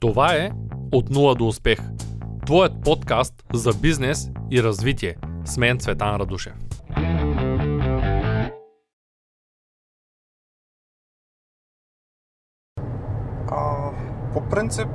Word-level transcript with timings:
Това 0.00 0.34
е 0.34 0.50
От 0.92 1.10
нула 1.10 1.34
до 1.34 1.46
успех. 1.46 1.78
Твоят 2.46 2.72
подкаст 2.84 3.34
за 3.52 3.70
бизнес 3.72 4.30
и 4.50 4.62
развитие. 4.62 5.16
С 5.44 5.56
мен 5.56 5.78
Цветан 5.78 6.16
Радушев. 6.16 6.52
А, 13.50 13.90
по 14.32 14.48
принцип, 14.50 14.88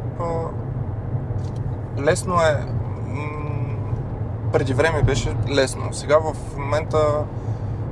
лесно 1.99 2.33
е. 2.33 2.65
М, 3.07 4.51
преди 4.53 4.73
време 4.73 5.03
беше 5.03 5.35
лесно. 5.49 5.93
Сега 5.93 6.17
в 6.17 6.57
момента, 6.57 6.97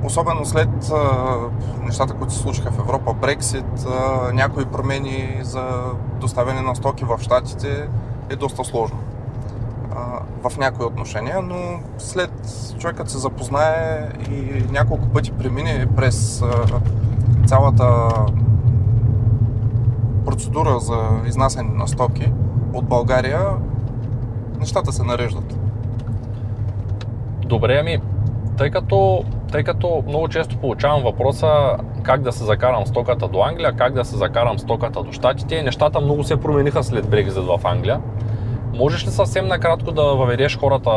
особено 0.04 0.44
след 0.44 0.90
а, 0.92 1.36
нещата, 1.82 2.14
които 2.14 2.34
се 2.34 2.40
случиха 2.40 2.70
в 2.70 2.78
Европа, 2.78 3.14
Брексит, 3.14 3.86
а, 3.86 4.32
някои 4.32 4.64
промени 4.64 5.38
за 5.42 5.62
доставяне 6.20 6.60
на 6.60 6.76
стоки 6.76 7.04
в 7.04 7.18
Штатите, 7.20 7.88
е 8.30 8.36
доста 8.36 8.64
сложно 8.64 8.98
а, 9.96 10.20
в 10.48 10.58
някои 10.58 10.86
отношения, 10.86 11.42
но 11.42 11.80
след 11.98 12.32
човекът 12.78 13.10
се 13.10 13.18
запознае 13.18 14.08
и 14.30 14.64
няколко 14.70 15.08
пъти 15.08 15.32
премине 15.32 15.86
през 15.96 16.42
а, 16.42 16.80
цялата 17.46 18.08
процедура 20.24 20.80
за 20.80 20.98
изнасяне 21.26 21.70
на 21.74 21.88
стоки 21.88 22.32
от 22.72 22.84
България, 22.84 23.40
нещата 24.60 24.92
се 24.92 25.02
нареждат. 25.02 25.58
Добре, 27.46 27.78
ами, 27.80 27.98
тъй 28.56 28.70
като, 28.70 29.24
тъй 29.50 29.62
като 29.62 30.04
много 30.06 30.28
често 30.28 30.56
получавам 30.56 31.02
въпроса 31.02 31.76
как 32.02 32.22
да 32.22 32.32
се 32.32 32.44
закарам 32.44 32.86
стоката 32.86 33.28
до 33.28 33.42
Англия, 33.42 33.72
как 33.72 33.92
да 33.92 34.04
се 34.04 34.16
закарам 34.16 34.58
стоката 34.58 35.02
до 35.02 35.12
Штатите, 35.12 35.62
нещата 35.62 36.00
много 36.00 36.24
се 36.24 36.36
промениха 36.36 36.82
след 36.82 37.10
Брекзит 37.10 37.44
в 37.44 37.60
Англия. 37.64 38.00
Можеш 38.74 39.06
ли 39.06 39.10
съвсем 39.10 39.46
накратко 39.46 39.92
да 39.92 40.02
въведеш 40.02 40.58
хората 40.58 40.90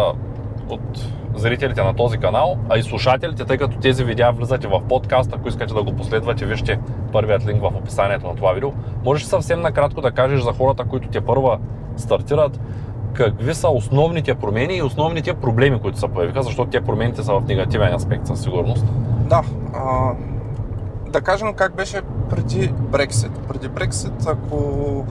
от 0.69 1.08
зрителите 1.36 1.83
на 1.83 1.94
този 1.95 2.17
канал, 2.17 2.58
а 2.69 2.78
и 2.78 2.83
слушателите, 2.83 3.45
тъй 3.45 3.58
като 3.58 3.78
тези 3.78 4.03
видеа 4.03 4.31
влизате 4.31 4.67
в 4.67 4.81
подкаст, 4.89 5.33
ако 5.33 5.47
искате 5.47 5.73
да 5.73 5.83
го 5.83 5.94
последвате, 5.95 6.45
вижте 6.45 6.80
първият 7.11 7.47
линк 7.47 7.61
в 7.61 7.72
описанието 7.75 8.28
на 8.28 8.35
това 8.35 8.53
видео. 8.53 8.72
Можеш 9.06 9.23
съвсем 9.25 9.61
накратко 9.61 10.02
да 10.02 10.11
кажеш 10.11 10.41
за 10.41 10.53
хората, 10.53 10.83
които 10.83 11.08
те 11.08 11.22
първа 11.22 11.59
стартират, 11.97 12.59
какви 13.14 13.53
са 13.53 13.69
основните 13.69 14.36
промени 14.36 14.75
и 14.75 14.81
основните 14.81 15.33
проблеми, 15.33 15.81
които 15.81 16.00
се 16.00 16.08
появиха, 16.08 16.44
защото 16.44 16.69
те 16.69 16.81
промените 16.81 17.23
са 17.23 17.33
в 17.33 17.44
негативен 17.47 17.94
аспект 17.94 18.28
със 18.28 18.42
сигурност. 18.42 18.86
Да, 19.30 19.42
а, 19.73 20.11
да 21.09 21.22
кажем 21.22 21.53
как 21.53 21.75
беше 21.75 22.02
преди 22.30 22.73
Брексит. 22.91 23.31
Преди 23.47 23.69
Брексит, 23.69 24.28
ако 24.28 25.06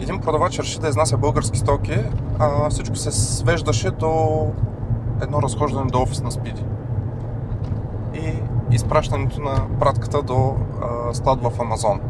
един 0.00 0.18
продавач 0.18 0.58
реши 0.58 0.80
да 0.80 0.88
изнася 0.88 1.16
български 1.16 1.58
стоки, 1.58 1.98
а, 2.38 2.70
всичко 2.70 2.96
се 2.96 3.12
свеждаше 3.12 3.90
до 3.90 4.46
едно 5.22 5.42
разхождане 5.42 5.90
до 5.90 6.02
офис 6.02 6.22
на 6.22 6.30
Спиди. 6.30 6.64
И 8.14 8.32
изпращането 8.70 9.40
на 9.40 9.66
пратката 9.80 10.22
до 10.22 10.54
а, 10.82 11.14
склад 11.14 11.38
в 11.42 11.60
Амазон, 11.60 12.00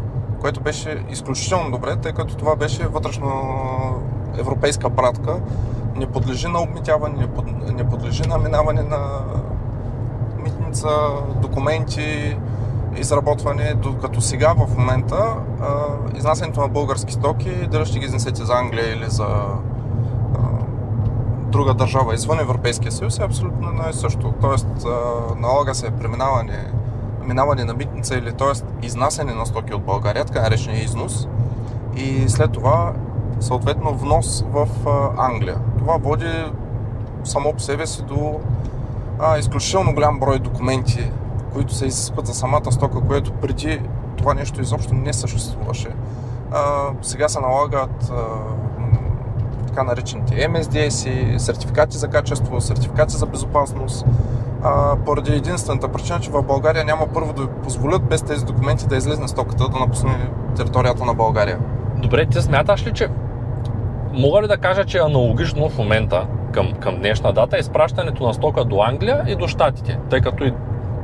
което 0.40 0.60
беше 0.60 1.04
изключително 1.10 1.70
добре, 1.70 1.96
тъй 1.96 2.12
като 2.12 2.36
това 2.36 2.56
беше 2.56 2.86
вътрешно 2.86 3.28
европейска 4.38 4.90
пратка, 4.90 5.40
не 5.96 6.06
подлежи 6.06 6.48
на 6.48 6.62
обмитяване, 6.62 7.18
не, 7.18 7.26
под, 7.26 7.72
не 7.76 7.88
подлежи 7.88 8.22
на 8.28 8.38
минаване 8.38 8.82
на 8.82 8.98
митница, 10.42 10.88
документи, 11.42 12.36
изработване, 12.96 13.74
докато 13.74 14.20
сега 14.20 14.54
в 14.54 14.78
момента 14.78 15.34
а, 15.60 15.66
изнасянето 16.16 16.60
на 16.60 16.68
български 16.68 17.12
стоки, 17.12 17.50
дали 17.70 17.86
ще 17.86 17.98
ги 17.98 18.04
изнесете 18.04 18.44
за 18.44 18.54
Англия 18.54 18.92
или 18.92 19.10
за 19.10 19.26
друга 21.56 21.74
държава 21.74 22.14
извън 22.14 22.40
Европейския 22.40 22.92
съюз 22.92 23.18
е 23.18 23.22
абсолютно 23.22 23.70
не 23.70 23.92
също. 23.92 24.34
Тоест 24.40 24.66
а, 24.86 24.90
налага 25.40 25.74
се 25.74 25.90
преминаване 25.90 26.72
минаване 27.26 27.64
на 27.64 27.74
митница 27.74 28.18
или 28.18 28.32
т.е. 28.32 28.86
изнасяне 28.86 29.34
на 29.34 29.46
стоки 29.46 29.74
от 29.74 29.82
България, 29.82 30.24
така 30.24 30.42
наречения 30.42 30.84
износ 30.84 31.28
и 31.96 32.28
след 32.28 32.52
това 32.52 32.92
съответно 33.40 33.94
внос 33.94 34.44
в 34.50 34.68
Англия. 35.18 35.56
Това 35.78 35.96
води 35.96 36.44
само 37.24 37.52
по 37.52 37.60
себе 37.60 37.86
си 37.86 38.02
до 38.02 38.40
а, 39.18 39.38
изключително 39.38 39.94
голям 39.94 40.20
брой 40.20 40.38
документи, 40.38 41.10
които 41.52 41.74
се 41.74 41.86
изискват 41.86 42.26
за 42.26 42.34
самата 42.34 42.72
стока, 42.72 43.00
което 43.00 43.32
преди 43.32 43.80
това 44.16 44.34
нещо 44.34 44.60
изобщо 44.60 44.94
не 44.94 45.12
съществуваше. 45.12 45.88
А, 46.52 46.60
сега 47.02 47.28
се 47.28 47.40
налагат 47.40 48.12
а, 48.12 48.24
така 49.66 49.82
наречените 49.82 50.34
MSDS, 50.34 51.36
сертификати 51.36 51.96
за 51.96 52.08
качество, 52.08 52.60
сертификати 52.60 53.16
за 53.16 53.26
безопасност, 53.26 54.06
а, 54.62 54.96
поради 54.96 55.32
единствената 55.32 55.88
причина, 55.88 56.20
че 56.20 56.30
в 56.30 56.42
България 56.42 56.84
няма 56.84 57.06
първо 57.14 57.32
да 57.32 57.46
позволят 57.48 58.02
без 58.02 58.22
тези 58.22 58.44
документи 58.44 58.86
да 58.86 58.96
излезне 58.96 59.28
стоката, 59.28 59.68
да 59.68 59.78
напусне 59.78 60.30
територията 60.56 61.04
на 61.04 61.14
България. 61.14 61.58
Добре, 61.96 62.26
ти 62.26 62.42
смяташ 62.42 62.86
ли, 62.86 62.92
че 62.92 63.08
мога 64.16 64.42
ли 64.42 64.48
да 64.48 64.56
кажа, 64.56 64.84
че 64.84 64.98
е 64.98 65.00
аналогично 65.00 65.68
в 65.68 65.78
момента 65.78 66.26
към, 66.52 66.72
към 66.72 66.96
днешна 66.96 67.32
дата 67.32 67.58
изпращането 67.58 68.26
на 68.26 68.34
стока 68.34 68.64
до 68.64 68.82
Англия 68.82 69.24
и 69.28 69.36
до 69.36 69.48
Штатите, 69.48 69.98
тъй 70.10 70.20
като 70.20 70.44
и 70.44 70.52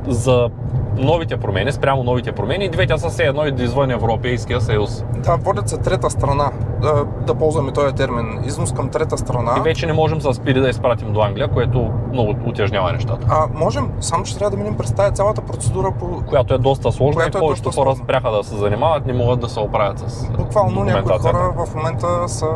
за 0.07 0.49
новите 0.97 1.37
промени, 1.37 1.71
спрямо 1.71 2.03
новите 2.03 2.31
промени, 2.31 2.69
двете 2.69 2.97
са 2.97 3.09
все 3.09 3.23
едно 3.23 3.45
и 3.45 3.53
извън 3.57 3.91
Европейския 3.91 4.61
съюз. 4.61 5.03
Да, 5.15 5.35
водят 5.35 5.69
се 5.69 5.77
трета 5.77 6.09
страна, 6.09 6.51
да, 6.81 7.05
да 7.27 7.35
ползваме 7.35 7.71
този 7.71 7.95
термин, 7.95 8.43
износ 8.45 8.73
към 8.73 8.89
трета 8.89 9.17
страна. 9.17 9.55
И 9.57 9.61
вече 9.61 9.85
не 9.85 9.93
можем 9.93 10.21
с 10.21 10.33
спиди 10.33 10.59
да 10.59 10.69
изпратим 10.69 11.13
до 11.13 11.21
Англия, 11.21 11.47
което 11.47 11.91
много 12.13 12.35
утежнява 12.45 12.93
нещата. 12.93 13.27
А, 13.29 13.47
можем, 13.53 13.91
само 13.99 14.23
че 14.23 14.37
трябва 14.37 14.51
да 14.51 14.57
минем 14.57 14.77
през 14.77 14.93
тази 14.93 15.13
цялата 15.13 15.41
процедура 15.41 15.91
по... 15.99 16.21
Която 16.27 16.53
е 16.53 16.57
доста 16.57 16.91
сложна 16.91 17.21
Която 17.21 17.37
и 17.37 17.39
е 17.39 17.41
повечето 17.41 17.71
хора 17.71 17.95
спряха 17.95 18.31
да 18.31 18.43
се 18.43 18.55
занимават, 18.55 19.05
не 19.05 19.13
могат 19.13 19.39
да 19.39 19.49
се 19.49 19.59
оправят 19.59 19.99
с 19.99 20.29
Буквално 20.29 20.83
някои 20.83 21.17
хора 21.17 21.53
в 21.57 21.75
момента 21.75 22.29
са 22.29 22.47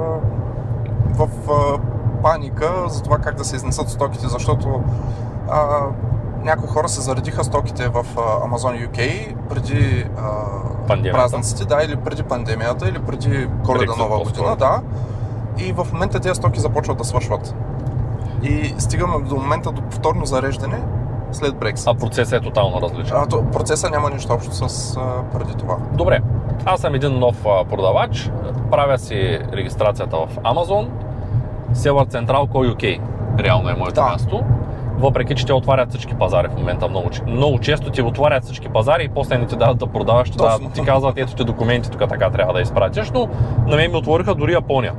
в 1.18 1.30
паника 2.24 2.84
за 2.88 3.04
това 3.04 3.18
как 3.18 3.36
да 3.36 3.46
се 3.46 3.56
изнесат 3.56 3.90
стоките, 3.90 4.28
защото 4.28 4.84
а, 5.50 5.82
някои 6.44 6.68
хора 6.68 6.90
се 6.90 7.02
заредиха 7.02 7.44
стоките 7.44 7.88
в 7.88 8.06
Amazon 8.18 8.90
UK 8.90 9.34
преди 9.50 10.06
а, 10.18 11.12
празниците, 11.12 11.66
да, 11.66 11.84
или 11.84 11.96
преди 11.96 12.24
пандемията, 12.24 12.90
или 12.90 13.00
преди 13.00 13.48
коледа 13.66 13.94
нова 13.98 14.24
година, 14.24 14.56
да. 14.56 14.82
И 15.58 15.72
в 15.72 15.88
момента 15.94 16.20
тези 16.20 16.36
стоки 16.36 16.60
започват 16.60 16.98
да 16.98 17.04
свършват. 17.04 17.56
И 18.44 18.76
стигаме 18.78 19.20
до 19.20 19.36
момента 19.36 19.72
до 19.72 19.82
повторно 19.82 20.26
зареждане 20.26 20.82
след 21.32 21.56
Брексит. 21.56 21.88
А 21.88 21.94
процесът 21.94 22.42
е 22.42 22.44
тотално 22.46 22.82
различен. 22.82 23.18
А, 23.18 23.26
то, 23.26 23.46
процеса 23.52 23.90
няма 23.90 24.10
нищо 24.10 24.34
общо 24.34 24.70
с 24.70 24.98
а, 24.98 25.24
преди 25.34 25.54
това. 25.54 25.78
Добре, 25.94 26.22
аз 26.66 26.82
съм 26.82 26.96
един 26.96 27.20
нов 27.20 27.46
а, 27.46 27.66
продавач, 27.66 28.32
правя 28.72 28.98
си 28.98 29.40
регистрацията 29.54 30.18
в 30.18 30.36
Amazon, 30.36 30.88
Seller 31.78 32.08
Central 32.08 32.48
Co. 32.48 32.74
UK 32.76 33.00
реално 33.40 33.70
е 33.70 33.74
моето 33.74 33.94
Да. 33.96 34.02
място. 34.02 34.44
Въпреки, 35.00 35.36
че 35.36 35.46
те 35.46 35.54
отварят 35.54 35.90
всички 35.90 36.16
пазари 36.16 36.48
в 36.48 36.58
момента 36.58 36.88
много, 36.90 37.10
много 37.28 37.60
често 37.60 37.92
ти 37.92 38.02
отварят 38.02 38.44
всички 38.44 38.70
пазари 38.70 39.04
и 39.04 39.10
после 39.10 39.38
не 39.38 39.46
ти 39.46 39.56
дадат 39.56 39.78
да 39.78 39.88
продаваш, 39.88 40.30
ти, 40.30 40.38
дадат, 40.38 40.74
ти 40.74 40.82
казват, 40.82 41.18
ето 41.18 41.36
ти 41.36 41.44
документи, 41.44 41.92
тук 41.92 42.10
така 42.10 42.30
трябва 42.30 42.54
да 42.54 42.62
изпратиш, 42.62 43.12
но 43.12 43.28
на 43.68 43.76
мен 43.76 43.92
ми 43.92 43.98
отвориха 43.98 44.36
дори 44.36 44.54
Япония. 44.54 44.94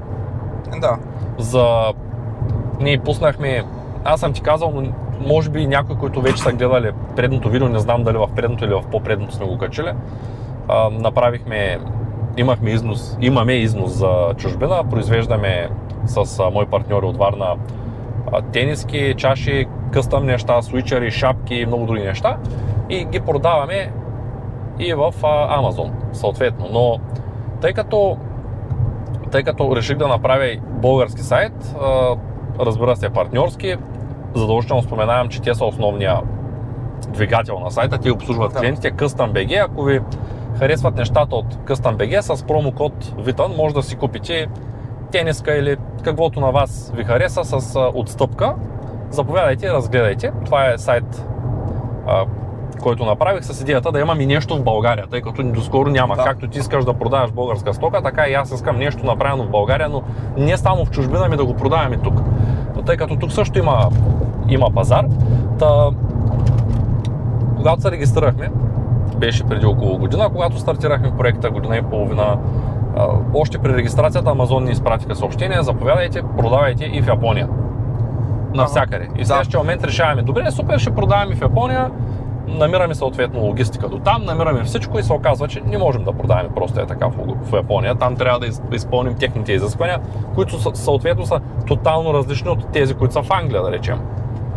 Да, 0.81 0.97
За... 1.39 1.93
Ние 2.81 2.99
пуснахме... 2.99 3.65
Аз 4.05 4.21
съм 4.21 4.33
ти 4.33 4.41
казал, 4.41 4.73
но 4.75 4.93
може 5.27 5.51
би 5.51 5.67
някои, 5.67 5.97
които 5.97 6.21
вече 6.21 6.43
са 6.43 6.53
гледали 6.53 6.91
предното 7.17 7.49
видео, 7.49 7.69
не 7.69 7.79
знам 7.79 8.03
дали 8.03 8.17
в 8.17 8.29
предното 8.37 8.65
или 8.65 8.75
в 8.75 8.83
по-предното 8.91 9.35
сме 9.35 9.47
го 9.47 9.59
качили, 9.59 9.93
а, 10.69 10.91
направихме, 10.91 11.79
имахме 12.37 12.71
износ, 12.71 13.19
имаме 13.21 13.53
износ 13.53 13.93
за 13.93 14.35
чужбина, 14.37 14.85
произвеждаме 14.91 15.69
с 16.09 16.51
мои 16.53 16.67
партньори 16.67 17.07
от 17.07 17.17
Варна 17.17 17.57
тениски, 18.53 19.15
чаши, 19.17 19.67
къстъм 19.93 20.27
неща, 20.27 20.63
свичери, 20.63 21.11
шапки 21.11 21.55
и 21.55 21.67
много 21.67 21.87
други 21.87 22.03
неща 22.03 22.37
и 22.91 23.05
ги 23.05 23.21
продаваме 23.21 23.93
и 24.79 24.95
в 24.95 25.15
а, 25.23 25.61
Amazon, 25.61 25.91
съответно. 26.13 26.67
Но 26.73 26.99
тъй 27.61 27.73
като 27.73 28.17
тъй 29.31 29.43
като 29.43 29.77
реших 29.77 29.97
да 29.97 30.09
направя 30.09 30.57
български 30.69 31.21
сайт, 31.21 31.77
разбира 32.61 32.97
се 32.97 33.11
партньорски, 33.11 33.77
задължително 34.35 34.83
споменавам, 34.83 35.29
че 35.29 35.43
те 35.43 35.55
са 35.55 35.65
основния 35.65 36.21
двигател 37.09 37.59
на 37.59 37.71
сайта, 37.71 37.99
те 37.99 38.11
обслужват 38.11 38.53
Да. 38.53 38.59
клиентите 38.59 38.93
CustomBG. 38.93 39.65
Ако 39.65 39.83
ви 39.83 40.01
харесват 40.59 40.97
нещата 40.97 41.37
от 41.37 41.55
CustomBG 41.55 42.21
с 42.21 42.47
промокод 42.47 43.05
VITAN, 43.05 43.57
може 43.57 43.75
да 43.75 43.83
си 43.83 43.97
купите 43.97 44.47
тениска 45.11 45.55
или 45.55 45.77
каквото 46.03 46.41
на 46.41 46.51
вас 46.51 46.93
ви 46.97 47.05
хареса 47.05 47.45
с 47.45 47.81
отстъпка. 47.95 48.55
Заповядайте 49.11 49.73
разгледайте. 49.73 50.33
Това 50.45 50.73
е 50.73 50.79
сайт, 50.79 51.27
който 52.83 53.05
направих 53.05 53.45
с 53.45 53.61
идеята 53.61 53.93
да 53.93 54.01
имам 54.01 54.21
и 54.21 54.27
нещо 54.27 54.57
в 54.57 54.63
България, 54.63 55.07
тъй 55.11 55.23
като 55.23 55.43
доскоро 55.43 55.91
няма. 55.91 56.17
Да. 56.17 56.25
Както 56.25 56.49
ти 56.49 56.59
искаш 56.59 56.85
да 56.85 56.95
продаваш 56.95 57.33
българска 57.33 57.75
стока, 57.75 58.03
така 58.03 58.29
и 58.29 58.35
аз 58.35 58.53
искам 58.53 58.79
нещо 58.79 59.07
направено 59.07 59.45
в 59.45 59.51
България, 59.51 59.89
но 59.89 60.03
не 60.37 60.57
само 60.57 60.85
в 60.85 60.91
чужбина, 60.91 61.29
ми 61.29 61.37
да 61.37 61.45
го 61.45 61.55
продаваме 61.55 61.97
тук. 61.97 62.15
Но 62.77 62.83
тъй 62.83 62.97
като 62.97 63.17
тук 63.17 63.33
също 63.33 63.59
има, 63.59 63.89
има 64.49 64.71
пазар, 64.75 65.05
та, 65.59 65.91
когато 67.57 67.83
се 67.83 67.91
регистрирахме, 67.91 68.51
беше 69.17 69.45
преди 69.45 69.67
около 69.67 69.99
година, 69.99 70.29
когато 70.33 70.59
стартирахме 70.59 71.17
проекта 71.19 71.51
година 71.51 71.77
и 71.77 71.83
половина, 71.83 72.39
още 73.35 73.59
при 73.59 73.75
регистрацията 73.77 74.31
Амазон 74.31 74.65
ни 74.65 74.71
изпратиха 74.71 75.15
съобщение, 75.15 75.63
заповядайте, 75.63 76.23
продавайте 76.39 76.85
и 76.85 77.03
в 77.03 77.09
Япония. 77.09 77.49
Навсякъде. 78.55 79.09
И 79.19 79.25
в 79.25 79.27
следващия 79.27 79.61
момент 79.61 79.85
решаваме, 79.85 80.23
добре, 80.23 80.51
супер, 80.51 80.79
ще 80.79 80.91
продаваме 80.91 81.35
в 81.35 81.43
Япония, 81.43 81.91
намираме 82.49 82.95
съответно 82.95 83.41
логистика 83.41 83.89
до 83.89 83.99
там, 83.99 84.25
намираме 84.25 84.63
всичко 84.65 84.99
и 84.99 85.03
се 85.03 85.13
оказва, 85.13 85.49
че 85.49 85.61
не 85.61 85.79
можем 85.79 86.05
да 86.05 86.13
продаваме 86.13 86.49
просто 86.55 86.81
е 86.81 86.87
така 86.87 87.07
в, 87.43 87.57
Япония. 87.57 87.95
Там 87.95 88.17
трябва 88.17 88.41
да 88.41 88.47
из- 88.47 88.63
да 88.71 88.77
изпълним 88.77 89.15
техните 89.15 89.53
изисквания, 89.53 89.99
които 90.35 90.77
съответно 90.77 91.27
са 91.27 91.41
тотално 91.67 92.15
различни 92.15 92.51
от 92.51 92.73
тези, 92.73 92.95
които 92.95 93.15
са 93.15 93.23
в 93.23 93.31
Англия, 93.31 93.63
да 93.63 93.73
речем. 93.73 94.01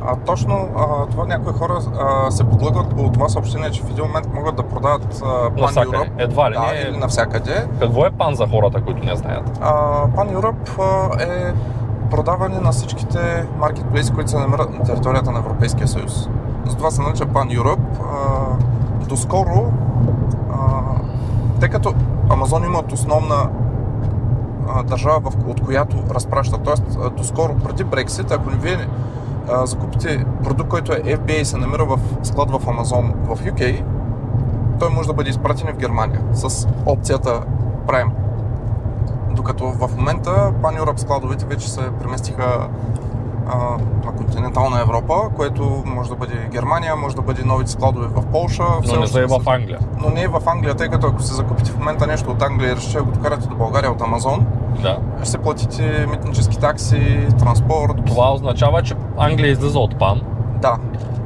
А 0.06 0.15
точно 0.15 0.69
а, 0.77 1.06
това 1.06 1.25
някои 1.25 1.53
хора 1.53 1.80
а, 2.00 2.31
се 2.31 2.44
подлъгват 2.44 2.95
по 2.95 3.12
това 3.12 3.30
съобщение, 3.30 3.71
че 3.71 3.81
в 3.81 3.89
един 3.89 4.06
момент 4.06 4.27
могат 4.33 4.56
да 4.56 4.63
продават 4.63 5.13
Pan. 5.13 5.86
Europe. 5.86 6.09
Едва 6.18 6.51
ли 6.51 6.53
да, 6.53 6.62
не. 6.62 6.80
или 6.89 6.98
навсякъде. 6.98 7.68
Какво 7.80 8.06
е 8.06 8.12
пан 8.12 8.36
за 8.36 8.48
хората, 8.48 8.81
които 8.81 9.06
не 9.06 9.15
знаят? 9.15 9.59
А, 9.62 9.74
Pan 10.07 10.36
Europe 10.36 10.80
а, 10.80 11.24
е 11.24 11.53
продаване 12.09 12.59
на 12.59 12.71
всичките 12.71 13.45
маркетплейси, 13.57 14.13
които 14.13 14.30
се 14.30 14.38
намират 14.38 14.80
на 14.80 14.83
територията 14.83 15.31
на 15.31 15.39
Европейския 15.39 15.88
съюз. 15.88 16.30
Затова 16.65 16.92
се 16.92 17.01
нарича 17.01 17.25
Pan 17.25 17.59
Europe. 17.59 17.80
А, 18.01 19.06
доскоро, 19.06 19.71
а, 20.54 20.81
тъй 21.59 21.69
като 21.69 21.94
Амазон 22.30 22.63
имат 22.63 22.92
основна 22.92 23.50
а, 24.69 24.83
държава, 24.83 25.19
в, 25.19 25.33
от 25.47 25.62
която 25.62 25.97
разпраща. 26.13 26.59
А, 27.01 27.09
доскоро, 27.09 27.56
преди 27.56 27.83
Брексит, 27.83 28.31
ако 28.31 28.50
не 28.50 28.56
вие 28.57 28.88
а, 29.50 29.66
закупите 29.66 30.26
продукт, 30.44 30.70
който 30.70 30.94
е 30.94 30.98
FBA 30.98 31.32
и 31.32 31.46
се 31.46 31.58
намира 31.58 31.86
в 31.86 32.00
склад 32.24 32.52
в 32.52 32.70
Амазон 32.70 33.14
в 33.18 33.38
UK, 33.38 33.84
той 34.80 34.90
може 34.90 35.08
да 35.08 35.14
бъде 35.14 35.30
изпратен 35.30 35.68
в 35.68 35.78
Германия 35.78 36.22
с 36.34 36.68
опцията 36.86 37.42
Prime. 37.88 38.10
Докато 39.32 39.66
в 39.66 39.90
момента 39.98 40.30
Pan 40.54 40.82
Europe 40.82 40.98
складовете 40.98 41.46
вече 41.46 41.72
се 41.72 41.82
преместиха 41.94 42.68
а, 43.48 43.58
на 44.06 44.12
континентална 44.18 44.82
Европа, 44.82 45.14
което 45.36 45.84
може 45.86 46.10
да 46.10 46.16
бъде 46.16 46.48
Германия, 46.52 46.96
може 46.96 47.16
да 47.16 47.22
бъде 47.22 47.44
новите 47.44 47.72
складове 47.72 48.08
в 48.08 48.26
Полша. 48.26 48.64
Но 48.64 48.96
не 48.96 49.04
и 49.04 49.08
са- 49.08 49.28
в 49.30 49.50
Англия. 49.50 49.80
но 49.98 50.10
не 50.10 50.22
и 50.22 50.28
в 50.28 50.42
Англия, 50.46 50.76
тъй 50.76 50.90
като 50.90 51.08
ако 51.08 51.22
се 51.22 51.34
закупите 51.34 51.72
в 51.72 51.78
момента 51.78 52.08
нещо 52.08 52.32
от 52.32 52.42
Англия 52.42 52.72
и 52.72 52.76
решите 52.76 52.98
да 52.98 53.04
го 53.04 53.12
докарате 53.12 53.48
до 53.48 53.56
България 53.56 53.92
от 53.92 54.02
Амазон, 54.02 54.46
Да. 54.81 54.97
ще 55.23 55.38
платите 55.38 56.06
митнически 56.09 56.57
такси, 56.57 57.27
транспорт. 57.39 58.06
Това 58.06 58.33
означава, 58.33 58.81
че 58.81 58.94
Англия 59.18 59.51
излиза 59.51 59.79
от 59.79 60.00
пан. 60.00 60.21
Да, 60.62 60.75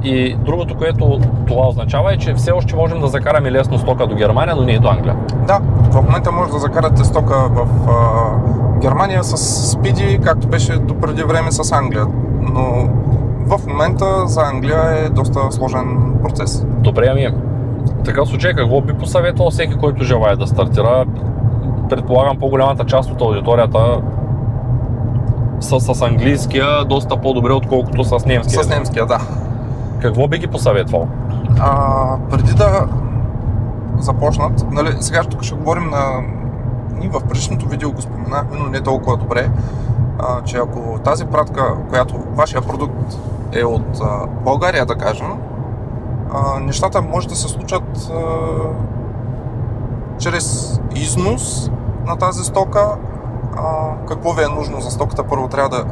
И 0.04 0.36
другото, 0.36 0.78
което 0.78 1.20
това 1.48 1.68
означава 1.68 2.14
е, 2.14 2.18
че 2.18 2.34
все 2.34 2.52
още 2.52 2.76
можем 2.76 3.02
да 3.02 3.08
закараме 3.08 3.52
лесно 3.52 3.78
стока 3.78 4.08
до 4.08 4.16
Германия, 4.16 4.56
но 4.56 4.64
не 4.64 4.72
и 4.72 4.80
до 4.80 4.88
Англия. 4.88 5.16
да. 5.48 5.60
В 5.92 6.02
момента 6.02 6.32
може 6.32 6.52
да 6.52 6.60
закарате 6.60 7.04
стока 7.04 7.36
в 7.50 7.68
а, 7.90 8.80
Германия 8.80 9.24
с 9.24 9.38
спиди, 9.72 10.20
както 10.24 10.48
беше 10.48 10.78
до 10.78 10.96
преди 11.00 11.24
време 11.24 11.52
с 11.52 11.72
Англия. 11.72 12.06
Но 12.42 12.90
в 13.46 13.68
момента 13.68 14.28
за 14.28 14.42
Англия 14.42 15.06
е 15.06 15.10
доста 15.10 15.52
сложен 15.52 16.14
процес. 16.24 16.66
Добре, 16.66 17.08
ами, 17.12 17.28
в 18.00 18.04
такъв 18.04 18.28
случай 18.28 18.54
какво 18.54 18.82
би 18.82 18.94
посъветвал 18.94 19.50
всеки, 19.50 19.76
който 19.76 20.04
желая 20.04 20.38
да 20.38 20.48
стартира? 20.48 21.06
Предполагам 21.90 22.38
по-голямата 22.38 22.86
част 22.86 23.12
от 23.12 23.22
аудиторията 23.22 24.02
са 25.60 25.80
с 25.80 26.02
английския 26.02 26.86
доста 26.86 27.18
по-добре, 27.18 27.54
отколкото 27.54 28.04
с 28.04 28.26
немския. 28.26 28.64
С 28.64 28.70
немския, 28.70 29.06
да. 29.06 29.20
Какво 30.02 30.28
би 30.28 30.38
ги 30.38 30.48
посъветвал? 30.48 31.08
А, 31.60 32.18
преди 32.30 32.54
да 32.54 32.88
започнат, 34.00 34.72
нали, 34.72 34.90
сега 35.00 35.24
тук 35.24 35.44
ще 35.44 35.56
говорим 35.56 35.90
на... 35.90 36.22
Ние 37.00 37.10
в 37.10 37.22
предишното 37.30 37.68
видео 37.68 37.92
го 37.92 38.02
споменахме, 38.02 38.58
но 38.60 38.66
не 38.66 38.82
толкова 38.82 39.18
добре, 39.18 39.50
а, 40.20 40.42
че 40.44 40.58
ако 40.58 41.00
тази 41.04 41.26
пратка, 41.26 41.76
която 41.90 42.16
вашия 42.36 42.62
продукт 42.62 43.18
е 43.54 43.64
от 43.64 44.02
а, 44.02 44.28
България, 44.28 44.86
да 44.86 44.96
кажем, 44.96 45.28
а, 46.34 46.60
нещата 46.60 47.02
може 47.02 47.28
да 47.28 47.36
се 47.36 47.48
случат 47.48 48.12
а, 48.14 48.20
чрез 50.20 50.80
износ 50.96 51.72
на 52.06 52.18
тази 52.18 52.44
стока. 52.44 52.98
А, 53.58 53.96
какво 54.08 54.34
ви 54.34 54.44
е 54.44 54.48
нужно 54.48 54.82
за 54.82 54.92
стоката? 54.92 55.24
Първо 55.24 55.48
трябва 55.48 55.70
да 55.70 55.86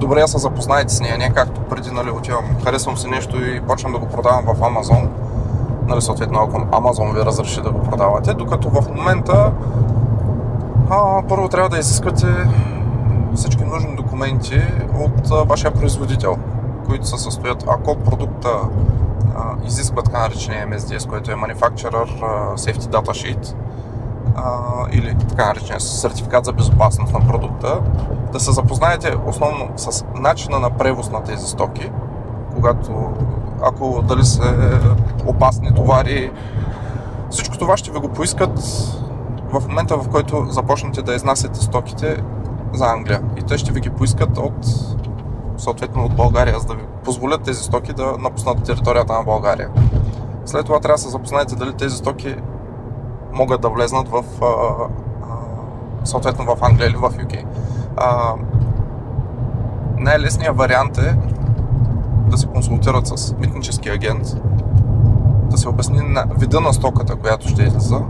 добре 0.00 0.26
се 0.26 0.38
запознаете 0.38 0.94
с 0.94 1.00
нея, 1.00 1.18
не 1.18 1.30
както 1.30 1.60
преди, 1.60 1.90
нали, 1.90 2.10
отивам, 2.10 2.44
харесвам 2.64 2.96
си 2.96 3.08
нещо 3.08 3.44
и 3.44 3.60
почвам 3.60 3.92
да 3.92 3.98
го 3.98 4.06
продавам 4.06 4.44
в 4.54 4.62
Амазон. 4.62 5.08
Нали, 5.86 6.02
съответно, 6.02 6.40
ако 6.42 6.76
Амазон 6.76 7.12
ви 7.12 7.20
разреши 7.20 7.62
да 7.62 7.70
го 7.70 7.82
продавате, 7.82 8.34
докато 8.34 8.68
в 8.68 8.88
момента 8.96 9.52
а, 10.90 11.22
първо 11.28 11.48
трябва 11.48 11.68
да 11.68 11.78
изискате 11.78 12.26
всички 13.34 13.64
нужни 13.64 13.96
документи 13.96 14.62
от 14.94 15.30
а, 15.30 15.34
вашия 15.34 15.70
производител, 15.70 16.36
които 16.86 17.06
се 17.06 17.18
състоят, 17.18 17.64
ако 17.68 17.96
продукта 17.96 18.48
изисква 19.66 20.02
така 20.02 20.18
наречения 20.18 20.68
MSDS, 20.68 21.08
който 21.08 21.30
е 21.30 21.34
Manufacturer 21.34 22.20
Safety 22.54 22.80
Data 22.80 23.10
Sheet, 23.10 23.54
или 24.92 25.16
така 25.28 25.46
наречения 25.46 25.80
сертификат 25.80 26.44
за 26.44 26.52
безопасност 26.52 27.12
на 27.12 27.20
продукта, 27.20 27.80
да 28.32 28.40
се 28.40 28.52
запознаете 28.52 29.16
основно 29.26 29.68
с 29.76 30.04
начина 30.14 30.58
на 30.58 30.70
превоз 30.70 31.10
на 31.10 31.22
тези 31.22 31.46
стоки, 31.46 31.90
когато 32.54 33.12
ако 33.62 34.02
дали 34.02 34.24
са 34.24 34.54
опасни 35.26 35.74
товари, 35.74 36.32
всичко 37.30 37.58
това 37.58 37.76
ще 37.76 37.90
ви 37.90 37.98
го 37.98 38.08
поискат 38.08 38.60
в 39.52 39.68
момента, 39.68 39.96
в 39.96 40.08
който 40.08 40.46
започнете 40.50 41.02
да 41.02 41.14
изнасяте 41.14 41.60
стоките 41.60 42.22
за 42.72 42.86
Англия. 42.86 43.22
И 43.36 43.42
те 43.42 43.58
ще 43.58 43.72
ви 43.72 43.80
ги 43.80 43.90
поискат 43.90 44.38
от 44.38 44.66
съответно 45.56 46.04
от 46.04 46.14
България, 46.14 46.58
за 46.58 46.66
да 46.66 46.74
ви 46.74 46.82
позволят 47.04 47.42
тези 47.42 47.62
стоки 47.62 47.92
да 47.92 48.14
напуснат 48.18 48.62
територията 48.62 49.12
на 49.12 49.22
България. 49.22 49.68
След 50.44 50.66
това 50.66 50.80
трябва 50.80 50.94
да 50.94 51.02
се 51.02 51.08
запознаете 51.08 51.56
дали 51.56 51.72
тези 51.72 51.96
стоки 51.96 52.36
могат 53.32 53.60
да 53.60 53.68
влезнат 53.68 54.08
в 54.08 54.24
а, 54.42 54.46
а, 54.46 54.86
съответно 56.06 56.44
в 56.44 56.62
Англия 56.62 56.88
или 56.88 56.96
в 56.96 57.10
UK. 57.10 57.44
Най-лесният 59.98 60.56
вариант 60.56 60.98
е 60.98 61.16
да 62.30 62.38
се 62.38 62.46
консултират 62.46 63.06
с 63.06 63.34
митнически 63.38 63.88
агент, 63.88 64.36
да 65.50 65.58
се 65.58 65.68
обясни 65.68 66.00
на 66.00 66.24
вида 66.38 66.60
на 66.60 66.72
стоката, 66.72 67.16
която 67.16 67.48
ще 67.48 67.62
излиза 67.62 68.00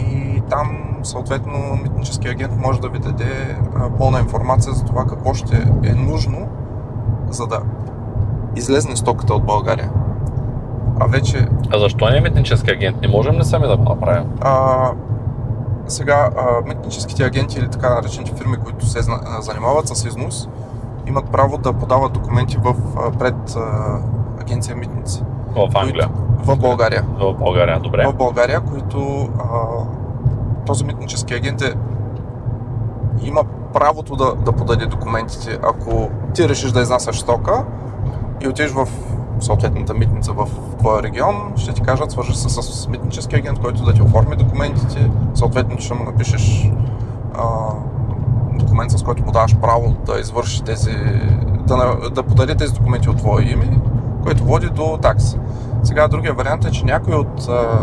и 0.00 0.42
там 0.50 0.78
съответно 1.02 1.78
митнически 1.82 2.28
агент 2.28 2.56
може 2.56 2.80
да 2.80 2.88
ви 2.88 2.98
даде 2.98 3.56
пълна 3.98 4.18
информация 4.18 4.72
за 4.72 4.84
това 4.84 5.04
какво 5.06 5.34
ще 5.34 5.56
е 5.84 5.92
нужно, 5.94 6.48
за 7.32 7.46
да 7.46 7.60
излезне 8.56 8.96
стоката 8.96 9.34
от 9.34 9.44
България. 9.44 9.90
А 11.00 11.06
вече 11.06 11.48
А 11.70 11.78
защо 11.78 12.10
не 12.10 12.16
е 12.16 12.20
митнически 12.20 12.70
агент? 12.70 13.00
Не 13.02 13.08
можем 13.08 13.34
ли 13.38 13.44
сами 13.44 13.66
да 13.66 13.76
го 13.76 13.82
направим? 13.82 14.24
а, 14.40 14.90
сега 15.86 16.30
а, 16.36 16.68
митническите 16.68 17.24
агенти 17.24 17.58
или 17.58 17.68
така 17.68 17.94
наречените 17.94 18.32
фирми, 18.34 18.56
които 18.56 18.86
се 18.86 19.00
занимават 19.40 19.88
с 19.88 20.04
износ, 20.04 20.48
имат 21.06 21.30
право 21.30 21.58
да 21.58 21.72
подават 21.72 22.12
документи 22.12 22.58
в, 22.62 22.74
пред 23.18 23.56
а, 23.56 23.98
агенция 24.40 24.76
митници. 24.76 25.22
В 25.56 25.70
Англия. 25.74 26.08
Които, 26.08 26.44
в 26.44 26.58
България. 26.58 27.04
В 27.20 27.34
България, 27.34 27.80
добре. 27.80 28.06
В 28.06 28.14
България, 28.14 28.60
които 28.60 29.28
а, 29.38 29.58
този 30.66 30.84
митнически 30.84 31.34
агент 31.34 31.62
е, 31.62 31.74
има 33.24 33.44
правото 33.72 34.16
да, 34.16 34.34
да 34.34 34.52
подаде 34.52 34.86
документите. 34.86 35.58
Ако 35.62 36.10
ти 36.34 36.48
решиш 36.48 36.70
да 36.70 36.80
изнасяш 36.80 37.20
стока 37.20 37.64
и 38.40 38.48
отидеш 38.48 38.70
в 38.70 38.88
съответната 39.40 39.94
митница 39.94 40.32
в 40.32 40.48
твоя 40.78 41.02
регион, 41.02 41.52
ще 41.56 41.72
ти 41.72 41.82
кажат, 41.82 42.10
свържи 42.10 42.34
се 42.34 42.48
с 42.48 42.88
митнически 42.88 43.36
агент, 43.36 43.58
който 43.58 43.84
да 43.84 43.92
ти 43.92 44.02
оформи 44.02 44.36
документите, 44.36 45.10
съответно 45.34 45.80
ще 45.80 45.94
му 45.94 46.04
напишеш 46.04 46.70
а, 47.34 47.44
документ, 48.58 48.90
с 48.90 49.02
който 49.02 49.24
му 49.24 49.32
даваш 49.32 49.56
право 49.56 49.96
да 50.06 50.20
извърши 50.20 50.62
тези, 50.62 50.96
да, 51.66 51.96
да 52.14 52.22
подаде 52.22 52.54
тези 52.54 52.72
документи 52.72 53.10
от 53.10 53.16
твое 53.16 53.42
име, 53.42 53.80
което 54.22 54.44
води 54.44 54.66
до 54.66 54.98
такси. 55.02 55.38
Сега 55.82 56.08
другия 56.08 56.34
вариант 56.34 56.64
е, 56.64 56.70
че 56.70 56.84
някои 56.84 57.14
от 57.14 57.48
а, 57.48 57.78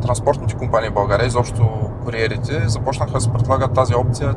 транспортните 0.00 0.54
компании 0.54 0.90
в 0.90 0.94
България, 0.94 1.26
изобщо 1.26 1.68
куриерите, 2.04 2.68
започнаха 2.68 3.12
да 3.12 3.20
се 3.20 3.30
предлагат 3.30 3.72
тази 3.72 3.94
опция. 3.94 4.34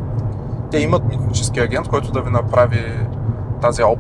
Те 0.72 0.80
имат 0.80 1.06
митнически 1.06 1.60
агент, 1.60 1.88
който 1.88 2.12
да 2.12 2.22
ви 2.22 2.30
направи 2.30 2.84
тази 3.62 3.84
оп... 3.84 4.00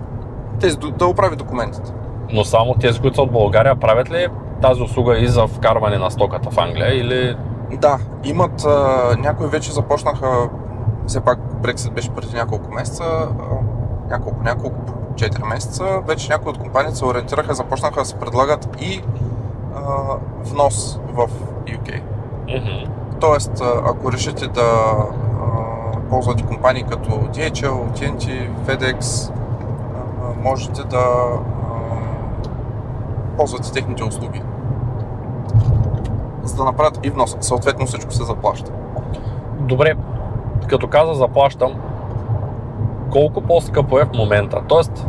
тези, 0.59 0.77
да 0.77 1.05
оправи 1.05 1.35
документите. 1.35 1.91
Но 2.33 2.43
само 2.43 2.73
тези, 2.73 2.99
които 2.99 3.15
са 3.15 3.21
от 3.21 3.31
България, 3.31 3.75
правят 3.75 4.11
ли 4.11 4.27
тази 4.61 4.81
услуга 4.81 5.19
и 5.19 5.27
за 5.27 5.47
вкарване 5.47 5.97
на 5.97 6.11
стоката 6.11 6.49
в 6.49 6.57
Англия 6.57 6.99
или 6.99 7.37
Да, 7.77 7.99
имат, 8.23 8.65
някои 9.17 9.47
вече 9.47 9.71
започнаха, 9.71 10.49
все 11.07 11.21
пак 11.21 11.39
Брексит 11.61 11.93
беше 11.93 12.09
преди 12.09 12.35
няколко 12.35 12.71
месеца, 12.71 13.03
няколко, 14.09 14.43
няколко, 14.43 14.81
4 15.13 15.49
месеца, 15.49 15.83
вече 16.07 16.29
някои 16.29 16.49
от 16.49 16.57
компаниите 16.57 16.97
се 16.97 17.05
ориентираха, 17.05 17.53
започнаха 17.53 17.99
да 17.99 18.05
се 18.05 18.15
предлагат 18.15 18.77
и 18.81 19.01
а, 19.75 19.81
внос 20.43 20.99
в 21.13 21.29
UK. 21.65 22.01
Мгм. 22.47 22.91
Тоест, 23.19 23.61
ако 23.85 24.11
решите 24.11 24.47
да 24.47 24.93
ползвате 26.09 26.43
компании 26.43 26.83
като 26.83 27.09
DHL, 27.09 27.91
TNT, 27.91 28.49
FedEx, 28.65 29.31
можете 30.43 30.83
да 30.83 31.05
ползвате 33.37 33.71
техните 33.71 34.03
услуги. 34.03 34.41
За 36.43 36.55
да 36.55 36.63
направят 36.63 36.99
и 37.03 37.09
внос. 37.09 37.37
Съответно 37.39 37.85
всичко 37.85 38.11
се 38.11 38.23
заплаща. 38.23 38.71
Добре, 39.59 39.93
като 40.67 40.87
каза 40.87 41.13
заплащам, 41.13 41.73
колко 43.11 43.41
по-скъпо 43.41 43.99
е 43.99 44.05
в 44.05 44.13
момента? 44.13 44.61
Тоест, 44.67 45.05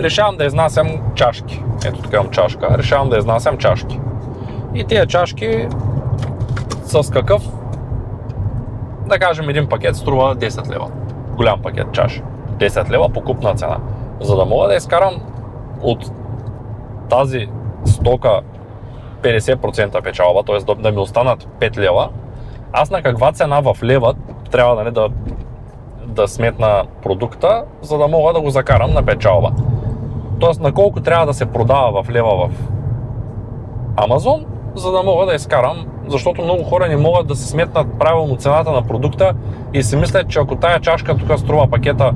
решавам 0.00 0.36
да 0.36 0.44
изнасям 0.44 0.88
чашки. 1.14 1.64
Ето 1.84 2.02
така 2.02 2.16
имам 2.16 2.30
чашка. 2.30 2.78
Решавам 2.78 3.10
да 3.10 3.18
изнасям 3.18 3.58
чашки. 3.58 4.00
И 4.74 4.84
тия 4.84 5.06
чашки 5.06 5.68
с 6.84 7.10
какъв, 7.10 7.42
да 9.06 9.18
кажем, 9.18 9.48
един 9.48 9.68
пакет 9.68 9.96
струва 9.96 10.36
10 10.36 10.74
лева. 10.74 10.90
Голям 11.36 11.62
пакет 11.62 11.92
чаши. 11.92 12.22
10 12.58 12.90
лева 12.90 13.08
покупна 13.08 13.54
цена. 13.54 13.78
За 14.20 14.36
да 14.36 14.44
мога 14.44 14.68
да 14.68 14.74
изкарам 14.74 15.14
от 15.80 16.12
тази 17.10 17.48
стока 17.84 18.40
50% 19.22 20.02
печалба, 20.02 20.42
т.е. 20.42 20.74
да 20.74 20.92
ми 20.92 20.98
останат 20.98 21.48
5 21.60 21.76
лева, 21.76 22.08
аз 22.72 22.90
на 22.90 23.02
каква 23.02 23.32
цена 23.32 23.60
в 23.60 23.76
лева 23.82 24.14
трябва 24.50 24.74
нали, 24.74 24.90
да, 24.90 25.08
да 26.06 26.28
сметна 26.28 26.84
продукта, 27.02 27.64
за 27.82 27.98
да 27.98 28.08
мога 28.08 28.32
да 28.32 28.40
го 28.40 28.50
закарам 28.50 28.92
на 28.92 29.02
печалба. 29.02 29.50
Тоест 30.40 30.60
на 30.60 30.72
колко 30.72 31.00
трябва 31.00 31.26
да 31.26 31.34
се 31.34 31.46
продава 31.46 32.02
в 32.02 32.10
лева 32.10 32.48
в 32.48 32.50
Амазон, 33.96 34.46
за 34.74 34.92
да 34.92 35.02
мога 35.02 35.26
да 35.26 35.34
изкарам, 35.34 35.86
защото 36.08 36.42
много 36.42 36.64
хора 36.64 36.88
не 36.88 36.96
могат 36.96 37.26
да 37.26 37.36
се 37.36 37.48
сметнат 37.48 37.98
правилно 37.98 38.36
цената 38.36 38.72
на 38.72 38.82
продукта 38.82 39.34
и 39.74 39.82
си 39.82 39.96
мислят, 39.96 40.28
че 40.28 40.38
ако 40.38 40.56
тая 40.56 40.80
чашка 40.80 41.16
тук 41.16 41.38
струва 41.38 41.66
пакета 41.70 42.12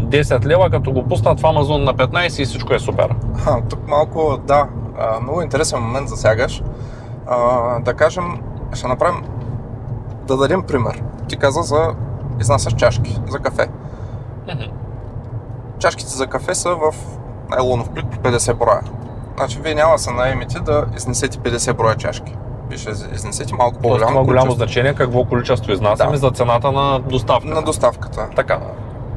10 0.00 0.46
лева, 0.46 0.70
като 0.70 0.92
го 0.92 1.02
пуснат 1.02 1.40
в 1.40 1.46
Амазон 1.46 1.84
на 1.84 1.94
15 1.94 2.42
и 2.42 2.44
всичко 2.44 2.74
е 2.74 2.78
супер. 2.78 3.14
Ха, 3.38 3.62
тук 3.70 3.88
малко, 3.88 4.38
да, 4.46 4.68
а, 4.98 5.20
много 5.20 5.42
интересен 5.42 5.80
момент 5.80 6.08
засягаш. 6.08 6.62
А, 7.26 7.78
да 7.80 7.94
кажем, 7.94 8.24
ще 8.72 8.88
направим, 8.88 9.22
да 10.26 10.36
дадем 10.36 10.62
пример. 10.62 11.02
Ти 11.28 11.36
каза 11.36 11.62
за 11.62 11.94
изнасяш 12.40 12.74
чашки 12.74 13.18
за 13.28 13.38
кафе. 13.38 13.68
Чашките 15.78 16.10
за 16.10 16.26
кафе 16.26 16.54
са 16.54 16.74
в 16.74 16.94
найлонов 17.50 17.90
плик 17.90 18.06
по 18.06 18.18
50 18.18 18.54
броя. 18.54 18.80
Значи 19.36 19.58
вие 19.62 19.74
няма 19.74 19.92
да 19.92 19.98
се 19.98 20.10
наемете 20.10 20.60
да 20.60 20.84
изнесете 20.96 21.38
50 21.38 21.72
броя 21.72 21.94
чашки. 21.96 22.34
Вие 22.68 22.78
ще 22.78 22.90
изнесете 22.90 23.54
малко 23.54 23.72
Тоест 23.72 23.82
по-голямо 23.82 24.10
има 24.12 24.24
голямо 24.24 24.46
количество 24.46 24.64
значение 24.64 24.94
какво 24.94 25.24
количество 25.24 25.72
изнасяме 25.72 26.12
Да. 26.12 26.16
за 26.18 26.30
цената 26.30 26.72
на 26.72 26.98
доставка. 27.00 27.48
на 27.48 27.62
доставката. 27.62 28.28
Така. 28.36 28.58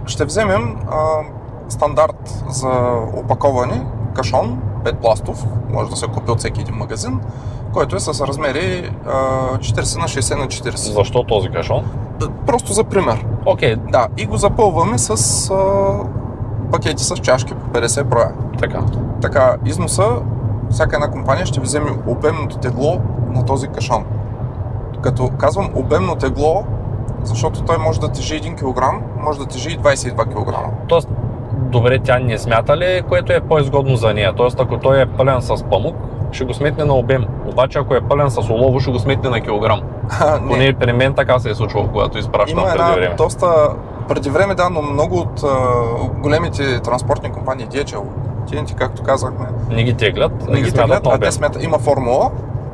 Ще 0.06 0.26
вземем 0.26 0.76
а, 0.92 0.98
стандарт 1.70 2.44
за 2.48 2.70
опаковане, 3.16 3.86
кашон, 4.16 4.62
5 4.84 4.96
пластов, 4.96 5.46
може 5.70 5.90
да 5.90 5.96
се 5.96 6.08
купи 6.08 6.32
от 6.32 6.40
всеки 6.40 6.62
един 6.62 6.76
магазин, 6.76 7.20
който 7.74 7.96
е 7.96 8.00
с 8.00 8.28
размери 8.28 8.92
а, 9.08 9.12
40 9.58 10.00
на 10.00 10.08
60 10.08 10.38
на 10.38 10.48
40. 10.48 10.76
Защо 10.76 11.24
този 11.24 11.50
кашон? 11.50 11.86
Просто 12.46 12.74
за 12.74 12.84
пример. 12.84 13.26
Окей, 13.46 13.76
Да, 13.76 14.08
и 14.18 14.26
го 14.26 14.38
запълваме 14.38 14.98
с 14.98 15.10
а, 15.50 15.56
пакети 16.72 17.04
с 17.04 17.16
чашки 17.16 17.54
по 17.54 17.80
50 17.80 18.04
броя. 18.04 18.32
така. 18.60 18.80
Така, 19.26 19.56
износа, 19.66 20.08
всяка 20.70 20.96
една 20.96 21.12
компания 21.12 21.46
ще 21.46 21.60
ви 21.60 21.64
вземе 21.64 21.92
обемното 22.08 22.58
тегло 22.58 23.02
на 23.34 23.46
този 23.46 23.68
кашон. 23.68 24.06
Като 25.02 25.30
казвам 25.38 25.70
обемно 25.76 26.16
тегло, 26.16 26.64
защото 27.24 27.62
той 27.62 27.78
може 27.78 28.00
да 28.00 28.08
тежи 28.08 28.42
1 28.42 28.56
кг, 28.56 28.84
може 29.24 29.40
да 29.40 29.46
тежи 29.46 29.70
и 29.70 29.80
22 29.80 30.16
кг. 30.16 30.56
Тоест, 30.88 31.10
добре, 31.54 32.00
тя 32.00 32.20
не 32.20 32.38
смята 32.38 32.78
ли, 32.78 33.02
което 33.10 33.34
е 33.34 33.40
по-изгодно 33.40 33.96
за 33.96 34.14
нея? 34.14 34.34
Тоест, 34.38 34.60
ако 34.60 34.78
той 34.78 35.02
е 35.02 35.06
пълен 35.06 35.42
с 35.42 35.64
памук, 35.64 35.96
ще 36.32 36.46
го 36.46 36.54
сметне 36.54 36.86
на 36.86 36.94
обем. 36.94 37.26
Обаче, 37.48 37.80
ако 37.80 37.96
е 37.96 38.02
пълен 38.02 38.32
с 38.32 38.38
олово, 38.38 38.80
ще 38.80 38.92
го 38.92 39.00
сметне 39.00 39.30
на 39.30 39.42
килограм. 39.42 39.82
Поне 40.48 40.74
при 40.74 40.94
мен 40.94 41.14
така 41.14 41.40
се 41.40 41.50
е 41.50 41.56
случвало, 41.56 41.88
когато 41.88 42.18
изпращам 42.18 42.60
Има 42.60 42.68
преди 42.68 43.00
време. 43.00 43.16
доста... 43.16 43.48
Преди 44.08 44.30
време, 44.30 44.56
да, 44.56 44.70
но 44.70 44.82
много 44.82 45.18
от 45.18 45.44
а, 45.44 45.48
големите 46.22 46.80
транспортни 46.80 47.32
компании, 47.32 47.68
DHL, 47.68 48.02
TNT, 48.46 48.76
както 48.76 49.04
казахме, 49.04 49.46
Не 49.70 49.84
ги 49.84 49.94
теглят, 49.94 50.50
не 50.50 50.62
ги 50.62 50.72
теглят, 50.72 51.08
а 51.08 51.18
те 51.18 51.32
смятат, 51.32 51.64
има 51.64 51.80
формула, 51.80 52.32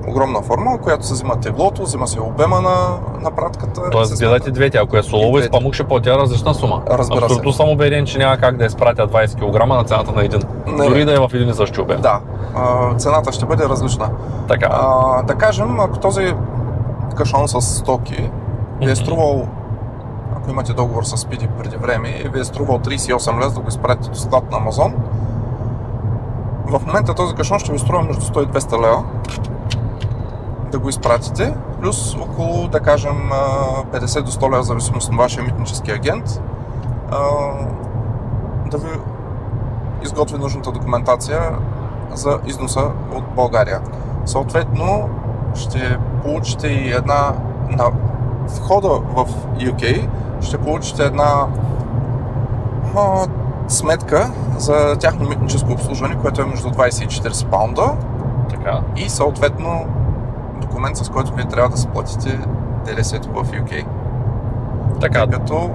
огромна 0.07 0.41
формула, 0.41 0.77
която 0.77 1.05
се 1.05 1.13
взима 1.13 1.35
теглото, 1.35 1.83
взима 1.83 2.07
се 2.07 2.21
обема 2.21 2.61
на, 2.61 2.99
на 3.21 3.31
пратката. 3.31 3.81
и 3.87 3.91
Тоест, 3.91 4.11
се 4.11 4.15
смята. 4.17 4.51
двете. 4.51 4.77
Ако 4.77 4.97
е 4.97 5.03
с 5.03 5.13
олово 5.13 5.39
и 5.39 5.43
с 5.43 5.49
памук, 5.49 5.73
ще 5.73 5.83
платя 5.83 6.17
различна 6.17 6.53
сума. 6.53 6.81
Разбира 6.89 7.19
се. 7.19 7.25
Абсолютно 7.25 7.53
съм 7.53 7.69
убеден, 7.69 8.05
че 8.05 8.17
няма 8.17 8.37
как 8.37 8.57
да 8.57 8.65
изпратя 8.65 9.07
20 9.07 9.35
кг 9.35 9.67
на 9.67 9.83
цената 9.83 10.11
на 10.11 10.25
един. 10.25 10.41
Не. 10.67 10.87
Дори 10.87 11.05
да 11.05 11.13
е 11.13 11.19
в 11.19 11.29
един 11.33 11.49
и 11.49 11.53
същи 11.53 11.81
обем. 11.81 12.01
Да, 12.01 12.19
а, 12.55 12.95
цената 12.95 13.31
ще 13.31 13.45
бъде 13.45 13.69
различна. 13.69 14.09
Така. 14.47 14.67
А, 14.71 15.23
да 15.23 15.35
кажем, 15.35 15.79
ако 15.79 15.97
този 15.99 16.33
кашон 17.15 17.47
с 17.47 17.61
стоки 17.61 18.29
ви 18.81 18.91
е 18.91 18.95
струвал, 18.95 19.47
ако 20.37 20.49
имате 20.49 20.73
договор 20.73 21.03
с 21.03 21.17
Speedy 21.17 21.47
преди 21.57 21.77
време, 21.77 22.09
и 22.25 22.29
ви 22.29 22.39
е 22.39 22.43
струвал 22.43 22.79
38 22.79 23.41
лева 23.41 23.51
да 23.51 23.59
го 23.59 23.67
изпратите 23.67 24.09
до 24.09 24.15
склад 24.19 24.51
на 24.51 24.57
Амазон, 24.57 24.93
в 26.65 26.85
момента 26.85 27.13
този 27.13 27.35
кашон 27.35 27.59
ще 27.59 27.71
ви 27.71 27.79
струва 27.79 28.03
между 28.03 28.21
100 28.21 28.43
и 28.43 28.47
200 28.47 28.81
лева 28.81 29.03
да 30.71 30.79
го 30.79 30.89
изпратите, 30.89 31.53
плюс 31.81 32.15
около, 32.15 32.67
да 32.67 32.79
кажем, 32.79 33.31
а, 33.31 33.97
50 33.99 34.21
до 34.21 34.31
100 34.31 34.51
лева, 34.51 34.63
зависимост 34.63 35.09
от 35.09 35.17
вашия 35.17 35.43
митнически 35.43 35.91
агент, 35.91 36.41
да 38.71 38.77
ви 38.77 38.89
изготви 40.03 40.37
нужната 40.37 40.71
документация 40.71 41.41
за 42.13 42.39
износа 42.45 42.91
от 43.15 43.23
България. 43.35 43.81
Съответно, 44.25 45.09
ще 45.55 45.97
получите 46.23 46.67
и 46.67 46.91
една 46.91 47.33
на 47.69 47.85
входа 48.47 48.89
в 48.89 49.25
UK, 49.57 50.09
ще 50.41 50.57
получите 50.57 51.03
една 51.03 51.47
сметка 53.71 54.29
за 54.57 54.95
тяхно 54.97 55.29
митническо 55.29 55.71
обслужване, 55.71 56.15
което 56.15 56.41
е 56.41 56.45
между 56.45 56.69
20 56.69 57.03
и 57.03 57.07
40 57.07 57.47
паунда 57.47 57.91
така. 58.49 58.79
и 58.95 59.09
съответно 59.09 59.85
документ, 60.61 60.97
с 60.97 61.09
който 61.09 61.33
вие 61.33 61.45
трябва 61.45 61.69
да 61.69 61.77
си 61.77 61.87
платите 61.87 62.39
ДДС-то 62.85 63.29
в 63.29 63.43
UK. 63.43 63.85
Така, 65.01 65.19
Тъй 65.19 65.27
като 65.29 65.69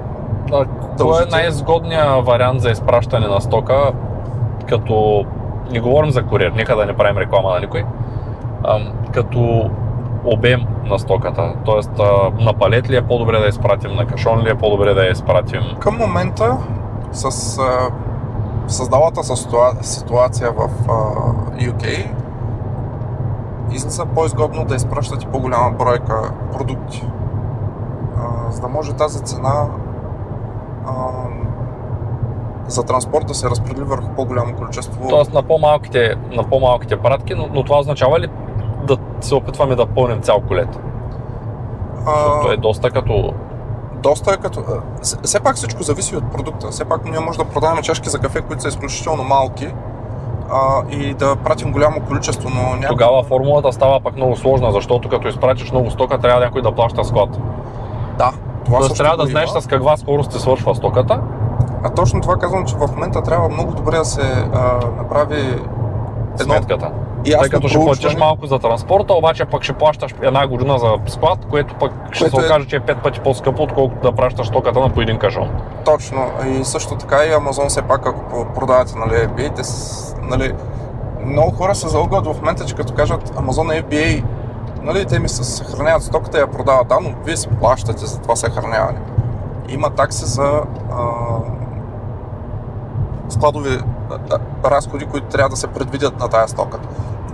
А, 0.46 0.50
Кой 0.50 0.62
е 0.62 0.96
Дължите- 0.96 1.30
най-изгодният 1.30 2.26
вариант 2.26 2.60
за 2.60 2.70
изпращане 2.70 3.26
на 3.26 3.40
стока, 3.40 3.92
като 4.68 5.24
не 5.70 5.80
говорим 5.80 6.10
за 6.10 6.22
куриер, 6.22 6.52
нека 6.52 6.76
да 6.76 6.86
не 6.86 6.92
правим 6.92 7.18
реклама 7.18 7.50
на 7.50 7.60
никой, 7.60 7.84
ам, 8.64 8.82
като 9.12 9.70
обем 10.24 10.60
на 10.84 10.98
стоката. 10.98 11.52
Тоест, 11.64 11.90
а, 12.00 12.04
на 12.40 12.52
палет 12.54 12.90
ли 12.90 12.96
е 12.96 13.02
по-добре 13.02 13.38
да 13.38 13.46
изпратим, 13.46 13.94
на 13.94 14.06
кашон 14.06 14.40
ли 14.40 14.50
е 14.50 14.54
по-добре 14.54 14.94
да 14.94 15.04
я 15.04 15.10
изпратим. 15.10 15.62
Към 15.78 15.96
момента 15.96 16.56
с 17.12 17.58
а, 17.58 17.90
създалата 18.68 19.22
ситуация 19.82 20.52
в 20.52 20.70
а, 20.88 20.92
UK 21.56 22.10
излиза 23.72 24.06
по-изгодно 24.06 24.64
да 24.64 24.74
изпращате 24.74 25.26
по-голяма 25.26 25.70
бройка 25.70 26.32
продукти. 26.52 27.06
А, 28.16 28.50
за 28.50 28.60
да 28.60 28.68
може 28.68 28.92
тази 28.92 29.22
цена 29.22 29.66
а, 30.86 30.92
за 32.68 32.82
транспорт 32.82 33.26
да 33.26 33.34
се 33.34 33.50
разпредели 33.50 33.84
върху 33.84 34.08
по-голямо 34.08 34.56
количество. 34.56 35.08
Тоест 35.08 35.32
на 35.32 35.42
по-малките, 35.42 36.14
на 36.30 36.44
по-малките 36.44 36.96
пратки, 36.96 37.34
но, 37.34 37.48
но 37.52 37.64
това 37.64 37.78
означава 37.78 38.20
ли 38.20 38.28
да 38.86 38.96
се 39.20 39.34
опитваме 39.34 39.76
да 39.76 39.86
пълним 39.86 40.20
цял 40.20 40.40
колет? 40.40 40.80
Защото 42.06 42.52
е 42.52 42.56
доста 42.56 42.90
като... 42.90 43.32
доста 44.08 44.32
е 44.32 44.36
като... 44.36 44.64
Все 45.22 45.40
пак 45.40 45.56
всичко 45.56 45.82
зависи 45.82 46.16
от 46.16 46.30
продукта. 46.30 46.68
Все 46.70 46.84
пак 46.84 47.04
ние 47.04 47.20
може 47.20 47.38
да 47.38 47.44
продаваме 47.44 47.82
чашки 47.82 48.08
за 48.08 48.18
кафе, 48.18 48.40
които 48.40 48.62
са 48.62 48.68
изключително 48.68 49.24
малки 49.24 49.68
а, 50.50 50.82
и 50.90 51.14
да 51.14 51.36
пратим 51.36 51.72
голямо 51.72 52.00
количество, 52.00 52.48
но 52.54 52.62
някой... 52.62 52.88
Тогава 52.88 53.22
формулата 53.22 53.72
става 53.72 54.00
пък 54.00 54.16
много 54.16 54.36
сложна, 54.36 54.72
защото 54.72 55.08
като 55.08 55.28
изпратиш 55.28 55.70
много 55.70 55.90
стока, 55.90 56.18
трябва 56.18 56.40
някой 56.40 56.62
да 56.62 56.72
плаща 56.72 57.04
склад. 57.04 57.30
Да, 58.18 58.32
това 58.64 58.78
Тоест 58.78 58.96
трябва 58.96 59.16
да 59.16 59.22
го 59.22 59.30
знаеш 59.30 59.50
има. 59.50 59.60
с 59.60 59.66
каква 59.66 59.96
скорост 59.96 60.32
се 60.32 60.38
свършва 60.38 60.74
стоката. 60.74 61.20
А 61.84 61.90
точно 61.90 62.20
това 62.20 62.36
казвам, 62.36 62.64
че 62.66 62.76
в 62.76 62.88
момента 62.94 63.22
трябва 63.22 63.48
много 63.48 63.72
добре 63.72 63.96
да 63.96 64.04
се 64.04 64.22
а, 64.54 64.80
направи 64.96 65.40
Едно- 65.40 66.54
сметката. 66.54 66.90
Ясно 67.30 67.40
Тъй 67.40 67.50
като 67.50 67.68
ще 67.68 67.78
платиш 67.78 68.02
проучване. 68.02 68.24
малко 68.24 68.46
за 68.46 68.58
транспорта, 68.58 69.14
обаче 69.14 69.44
пък 69.44 69.62
ще 69.62 69.72
плащаш 69.72 70.14
една 70.22 70.46
година 70.46 70.78
за 70.78 70.94
склад, 71.06 71.38
което 71.50 71.74
пък 71.74 71.92
ще 72.12 72.24
Което 72.24 72.36
се 72.36 72.42
е- 72.42 72.46
окаже, 72.46 72.66
че 72.66 72.76
е 72.76 72.80
пет 72.80 73.02
пъти 73.02 73.20
по-скъпо, 73.20 73.62
отколкото 73.62 74.02
да 74.02 74.16
пращаш 74.16 74.48
токата 74.50 74.80
на 74.80 74.88
по 74.90 75.00
един 75.00 75.18
кашон. 75.18 75.50
Точно. 75.84 76.26
И 76.46 76.64
също 76.64 76.96
така 76.96 77.24
и 77.24 77.32
Амазон 77.32 77.68
все 77.68 77.82
пак, 77.82 78.06
ако 78.06 78.46
продавате 78.54 78.98
нали, 78.98 79.10
FBA, 79.12 79.54
те 79.56 79.62
нали, 80.22 80.52
много 81.24 81.50
хора 81.50 81.74
се 81.74 81.88
залъгват 81.88 82.26
в 82.26 82.34
момента, 82.34 82.64
че 82.64 82.74
като 82.74 82.94
кажат 82.94 83.38
Амазон 83.38 83.70
е 83.70 83.82
FBA, 83.82 84.24
нали, 84.82 85.04
те 85.06 85.18
ми 85.18 85.28
се 85.28 85.44
съхраняват 85.44 86.02
стоката 86.02 86.38
и 86.38 86.40
я 86.40 86.46
продават. 86.46 86.88
Да, 86.88 86.98
но 87.02 87.14
вие 87.24 87.36
си 87.36 87.48
плащате 87.48 88.06
за 88.06 88.18
това 88.20 88.36
съхраняване. 88.36 88.98
Има 89.68 89.90
такси 89.90 90.24
за 90.24 90.60
а, 90.92 91.02
складови 93.28 93.78
разходи, 94.64 95.06
които 95.06 95.26
трябва 95.26 95.48
да 95.48 95.56
се 95.56 95.66
предвидят 95.66 96.20
на 96.20 96.28
тая 96.28 96.48
стока. 96.48 96.78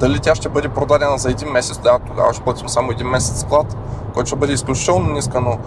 Дали 0.03 0.19
тя 0.19 0.35
ще 0.35 0.49
бъде 0.49 0.69
продадена 0.69 1.19
за 1.19 1.31
един 1.31 1.49
месец, 1.49 1.79
да, 1.79 1.99
тогава 2.07 2.33
ще 2.33 2.43
платим 2.43 2.69
само 2.69 2.91
един 2.91 3.07
месец 3.07 3.41
склад, 3.41 3.77
който 4.15 4.27
ще 4.27 4.37
бъде 4.37 4.53
изключително 4.53 5.13
ниска, 5.13 5.41
но 5.41 5.59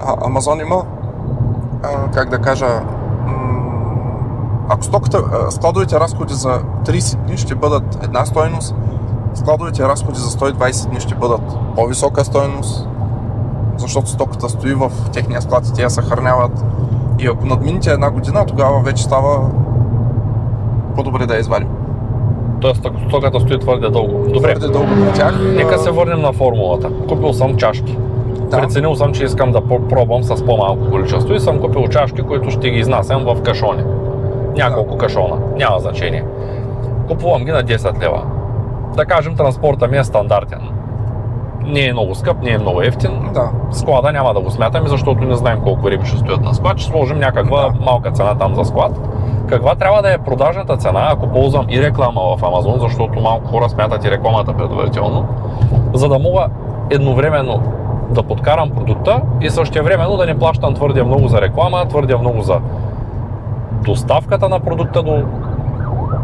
а, 0.00 0.14
Амазон 0.26 0.60
има 0.60 0.84
а, 1.82 2.10
как 2.10 2.30
да 2.30 2.38
кажа, 2.38 2.82
ако 4.68 4.84
стоката, 4.84 5.22
складовите 5.50 6.00
разходи 6.00 6.34
за 6.34 6.60
30 6.84 7.16
дни 7.16 7.36
ще 7.36 7.54
бъдат 7.54 8.04
една 8.04 8.26
стойност, 8.26 8.74
складовите 9.34 9.88
разходи 9.88 10.18
за 10.18 10.28
120 10.28 10.88
дни 10.88 11.00
ще 11.00 11.14
бъдат 11.14 11.58
по-висока 11.74 12.24
стойност, 12.24 12.88
защото 13.76 14.10
стоката 14.10 14.48
стои 14.48 14.74
в 14.74 14.92
техния 15.12 15.42
склад 15.42 15.66
и 15.68 15.72
те 15.72 15.82
я 15.82 15.90
съхраняват. 15.90 16.64
И 17.18 17.26
ако 17.26 17.46
надмините 17.46 17.90
една 17.90 18.10
година, 18.10 18.46
тогава 18.46 18.80
вече 18.80 19.04
става 19.04 19.50
по-добре 20.96 21.26
да 21.26 21.34
я 21.34 21.40
извадим. 21.40 21.75
Тоест, 22.60 22.86
ако 22.86 23.00
стоката 23.00 23.40
стои 23.40 23.58
твърде 23.58 23.88
дълго. 23.88 24.28
Добре, 24.32 24.54
Твърде 24.54 24.72
дълго 24.72 24.88
при 25.06 25.18
тях. 25.18 25.34
нека 25.56 25.78
се 25.78 25.90
върнем 25.90 26.20
на 26.20 26.32
формулата. 26.32 26.90
Купил 27.08 27.32
съм 27.32 27.56
чашки. 27.56 27.98
Да. 28.50 28.60
Преценил 28.60 28.94
съм, 28.94 29.12
че 29.12 29.24
искам 29.24 29.52
да 29.52 29.60
пробвам 29.88 30.22
с 30.22 30.44
по-малко 30.46 30.90
количество 30.90 31.34
и 31.34 31.40
съм 31.40 31.60
купил 31.60 31.88
чашки, 31.88 32.22
които 32.22 32.50
ще 32.50 32.70
ги 32.70 32.78
изнасям 32.78 33.24
в 33.24 33.42
кашони. 33.42 33.82
Няколко 34.56 34.98
кашона, 34.98 35.36
няма 35.56 35.78
значение. 35.78 36.24
Купувам 37.08 37.44
ги 37.44 37.50
на 37.50 37.62
10 37.62 38.02
лева. 38.02 38.22
Да 38.96 39.04
кажем, 39.04 39.36
транспорта 39.36 39.88
ми 39.88 39.96
е 39.98 40.04
стандартен. 40.04 40.60
Не 41.64 41.86
е 41.86 41.92
много 41.92 42.14
скъп, 42.14 42.42
не 42.42 42.50
е 42.50 42.58
много 42.58 42.82
ефтин. 42.82 43.30
Да. 43.34 43.50
Склада 43.70 44.12
няма 44.12 44.34
да 44.34 44.40
го 44.40 44.50
смятаме, 44.50 44.88
защото 44.88 45.24
не 45.24 45.34
знаем 45.34 45.60
колко 45.64 45.90
риби 45.90 46.06
ще 46.06 46.18
стоят 46.18 46.40
на 46.40 46.54
склад. 46.54 46.78
Ще 46.78 46.90
сложим 46.90 47.18
някаква 47.18 47.60
Да. 47.62 47.84
малка 47.84 48.10
цена 48.10 48.34
там 48.34 48.54
за 48.54 48.64
склад. 48.64 49.00
Каква 49.48 49.74
трябва 49.74 50.02
да 50.02 50.12
е 50.12 50.18
продажната 50.18 50.76
цена, 50.76 51.08
ако 51.10 51.26
ползвам 51.26 51.66
и 51.68 51.82
реклама 51.82 52.20
в 52.36 52.44
Амазон, 52.44 52.74
защото 52.78 53.20
малко 53.20 53.48
хора 53.48 53.68
смятат 53.68 54.04
и 54.04 54.10
рекламата 54.10 54.52
предварително, 54.52 55.26
за 55.94 56.08
да 56.08 56.18
мога 56.18 56.46
едновременно 56.90 57.62
да 58.10 58.22
подкарам 58.22 58.70
продукта 58.70 59.20
и 59.40 59.50
същевременно 59.50 60.16
да 60.16 60.26
не 60.26 60.38
плащам 60.38 60.74
твърде 60.74 61.02
много 61.02 61.28
за 61.28 61.40
реклама, 61.40 61.84
твърде 61.88 62.16
много 62.16 62.42
за 62.42 62.60
доставката 63.84 64.48
на 64.48 64.60
продукта 64.60 65.02
до 65.02 65.22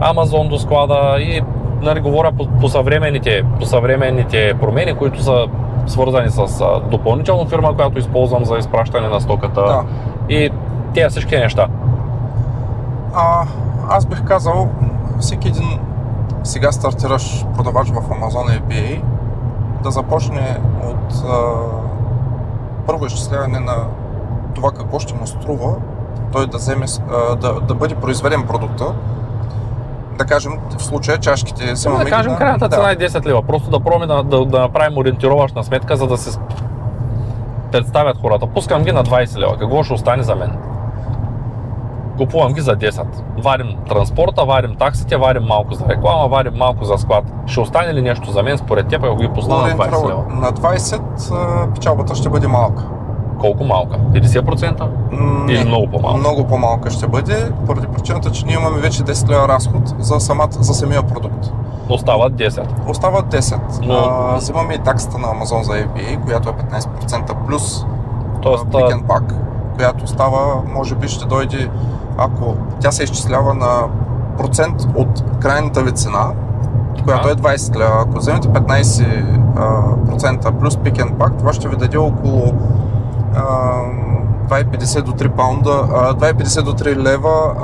Амазон, 0.00 0.48
до 0.48 0.58
склада 0.58 1.16
и 1.20 1.40
нали, 1.82 2.00
говоря 2.00 2.32
по, 2.32 2.46
по, 2.46 2.68
съвременните, 2.68 3.42
по 3.58 3.66
съвременните 3.66 4.54
промени, 4.60 4.94
които 4.94 5.22
са 5.22 5.46
свързани 5.86 6.30
с 6.30 6.64
допълнителна 6.90 7.46
фирма, 7.46 7.76
която 7.76 7.98
използвам 7.98 8.44
за 8.44 8.58
изпращане 8.58 9.08
на 9.08 9.20
стоката 9.20 9.62
Да. 9.62 9.82
и 10.28 10.50
тези 10.94 11.08
всички 11.08 11.36
неща. 11.36 11.66
А, 13.14 13.44
аз 13.88 14.06
бих 14.06 14.24
казал, 14.24 14.68
всеки 15.20 15.48
един 15.48 15.78
сега 16.42 16.72
стартиращ 16.72 17.46
продавач 17.56 17.88
в 17.88 17.94
Amazon 17.94 18.60
FBA 18.60 19.02
да 19.82 19.90
започне 19.90 20.58
от 20.86 21.24
а, 21.28 21.52
първо 22.86 23.06
изчисляване 23.06 23.60
на 23.60 23.74
това 24.54 24.70
какво 24.70 24.98
ще 24.98 25.14
му 25.14 25.26
струва 25.26 25.74
той 26.32 26.46
да, 26.46 26.56
вземе, 26.56 26.86
а, 27.10 27.36
да, 27.36 27.60
да 27.60 27.74
бъде 27.74 27.94
произведен 27.94 28.46
продукта. 28.46 28.84
Да 30.22 30.26
кажем, 30.26 30.52
в 30.70 30.82
случая 30.82 31.18
чашките 31.18 31.72
вземаме 31.72 31.98
да 31.98 32.04
ги 32.04 32.10
кажем, 32.10 32.32
на- 32.32 32.38
крайната 32.38 32.68
да. 32.68 32.76
цена 32.76 32.90
е 32.90 32.96
10 32.96 33.26
лева. 33.26 33.42
Просто 33.42 33.70
да 33.70 33.80
пробваме 33.80 34.06
да, 34.06 34.22
да, 34.22 34.44
да 34.44 34.60
направим 34.60 34.98
ориентировъчна 34.98 35.64
сметка, 35.64 35.96
за 35.96 36.06
да 36.06 36.16
се 36.16 36.38
представят 37.72 38.16
хората. 38.18 38.46
Пускам 38.46 38.82
ги 38.82 38.92
на 38.92 39.04
20 39.04 39.38
лева. 39.38 39.58
Какво 39.58 39.82
ще 39.82 39.94
остане 39.94 40.22
за 40.22 40.34
мен? 40.36 40.56
Купувам 42.18 42.52
ги 42.52 42.60
за 42.60 42.72
10. 42.72 43.04
Варим 43.38 43.76
транспорта, 43.88 44.44
варим 44.44 44.76
таксите, 44.76 45.16
варим 45.16 45.42
малко 45.42 45.74
за 45.74 45.84
реклама, 45.86 46.28
варим 46.28 46.54
малко 46.54 46.84
за 46.84 46.98
склад. 46.98 47.24
Ще 47.46 47.60
остане 47.60 47.94
ли 47.94 48.02
нещо 48.02 48.30
за 48.30 48.42
мен 48.42 48.58
според 48.58 48.88
теб, 48.88 49.04
ако 49.04 49.16
ги 49.16 49.28
пусна 49.28 49.56
на 49.56 49.62
20 49.62 49.74
Ориентировъл- 49.78 50.08
лева? 50.08 50.24
На 50.30 50.52
20 50.52 51.00
а, 51.32 51.74
печалбата 51.74 52.14
ще 52.14 52.28
бъде 52.28 52.48
малка. 52.48 52.82
Колко 53.42 53.64
малка? 53.64 53.96
50%? 54.12 54.88
М, 55.12 55.46
Или 55.48 55.58
не, 55.58 55.64
много 55.64 55.88
по-малка? 55.88 56.18
Много 56.18 56.44
по-малка 56.44 56.90
ще 56.90 57.06
бъде, 57.06 57.52
поради 57.66 57.86
причината, 57.86 58.30
че 58.30 58.46
ние 58.46 58.54
имаме 58.54 58.78
вече 58.78 59.02
10 59.02 59.28
лева 59.28 59.48
разход 59.48 59.94
за, 59.98 60.20
самата, 60.20 60.48
за 60.52 60.74
самия 60.74 61.02
продукт. 61.02 61.52
Остават 61.88 62.32
10. 62.32 62.66
Остават 62.88 63.26
10. 63.26 63.58
Но- 63.82 63.94
А, 63.94 64.36
взимаме 64.36 64.74
и 64.74 64.78
таксата 64.78 65.18
на 65.18 65.28
Amazon 65.28 65.62
за 65.62 65.72
FBA, 65.72 66.18
която 66.18 66.48
е 66.48 66.54
15% 66.54 67.34
плюс 67.46 67.84
Тоест, 68.42 68.66
Pack, 69.02 69.34
която 69.76 70.06
става, 70.06 70.62
може 70.68 70.94
би 70.94 71.08
ще 71.08 71.24
дойде, 71.24 71.68
ако 72.18 72.54
тя 72.80 72.92
се 72.92 73.02
изчислява 73.02 73.54
на 73.54 73.82
процент 74.38 74.82
от 74.94 75.24
крайната 75.40 75.82
ви 75.82 75.92
цена, 75.92 76.32
която 77.04 77.28
е 77.28 77.34
20 77.34 77.76
лева. 77.76 77.92
Ако 77.98 78.18
вземете 78.18 78.48
15% 78.48 80.50
плюс 80.50 80.76
and 80.76 81.10
Pack, 81.10 81.38
това 81.38 81.52
ще 81.52 81.68
ви 81.68 81.76
даде 81.76 81.98
около 81.98 82.52
2,50 83.32 85.02
до 85.02 85.12
3 85.12 85.28
паунда, 85.28 85.88
а, 85.94 86.14
2,50 86.14 86.62
до 86.62 86.72
3 86.72 86.96
лева 86.96 87.54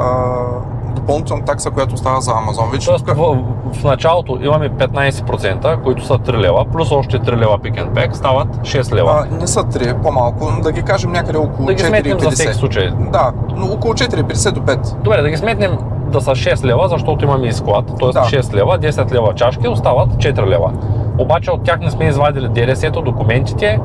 допълнителна 0.88 1.44
такса, 1.44 1.70
която 1.70 1.96
става 1.96 2.20
за 2.20 2.30
Amazon. 2.30 2.72
Вече 2.72 2.86
Тоест, 2.86 3.06
тук- 3.06 3.16
в, 3.16 3.36
в 3.74 3.84
началото 3.84 4.38
имаме 4.42 4.70
15%, 4.70 5.76
които 5.76 6.04
са 6.04 6.14
3 6.14 6.32
лева, 6.32 6.64
плюс 6.64 6.92
още 6.92 7.18
3 7.18 7.36
лева 7.36 7.58
pick 7.58 7.84
and 7.84 7.90
pack, 7.90 8.12
стават 8.12 8.48
6 8.56 8.92
лева. 8.92 9.26
а, 9.32 9.34
не 9.34 9.46
са 9.46 9.60
3, 9.60 10.02
по-малко, 10.02 10.52
да 10.62 10.72
ги 10.72 10.82
кажем 10.82 11.12
някъде 11.12 11.38
около 11.38 11.66
да 11.66 11.74
ги 11.74 11.82
сметнем 11.82 12.20
за 12.20 12.30
всеки 12.30 12.48
4,50. 12.48 12.52
случай. 12.52 12.90
Да, 13.02 13.32
но 13.56 13.66
около 13.66 13.94
4,50 13.94 14.52
до 14.52 14.60
5. 14.62 14.94
Добре, 14.94 15.22
да 15.22 15.30
ги 15.30 15.36
сметнем 15.36 15.78
да 16.06 16.20
са 16.20 16.30
6 16.30 16.64
лева, 16.64 16.88
защото 16.88 17.24
имаме 17.24 17.46
и 17.46 17.52
склад. 17.52 17.86
Т.е. 18.00 18.08
Да. 18.08 18.20
6 18.20 18.54
лева, 18.54 18.78
10 18.78 19.12
лева 19.12 19.34
чашки, 19.34 19.68
остават 19.68 20.08
4 20.10 20.46
лева. 20.46 20.72
Обаче 21.18 21.50
от 21.50 21.62
тях 21.62 21.80
не 21.80 21.90
сме 21.90 22.04
извадили 22.04 22.48
ДРС-то, 22.48 23.02
документите, 23.02 23.80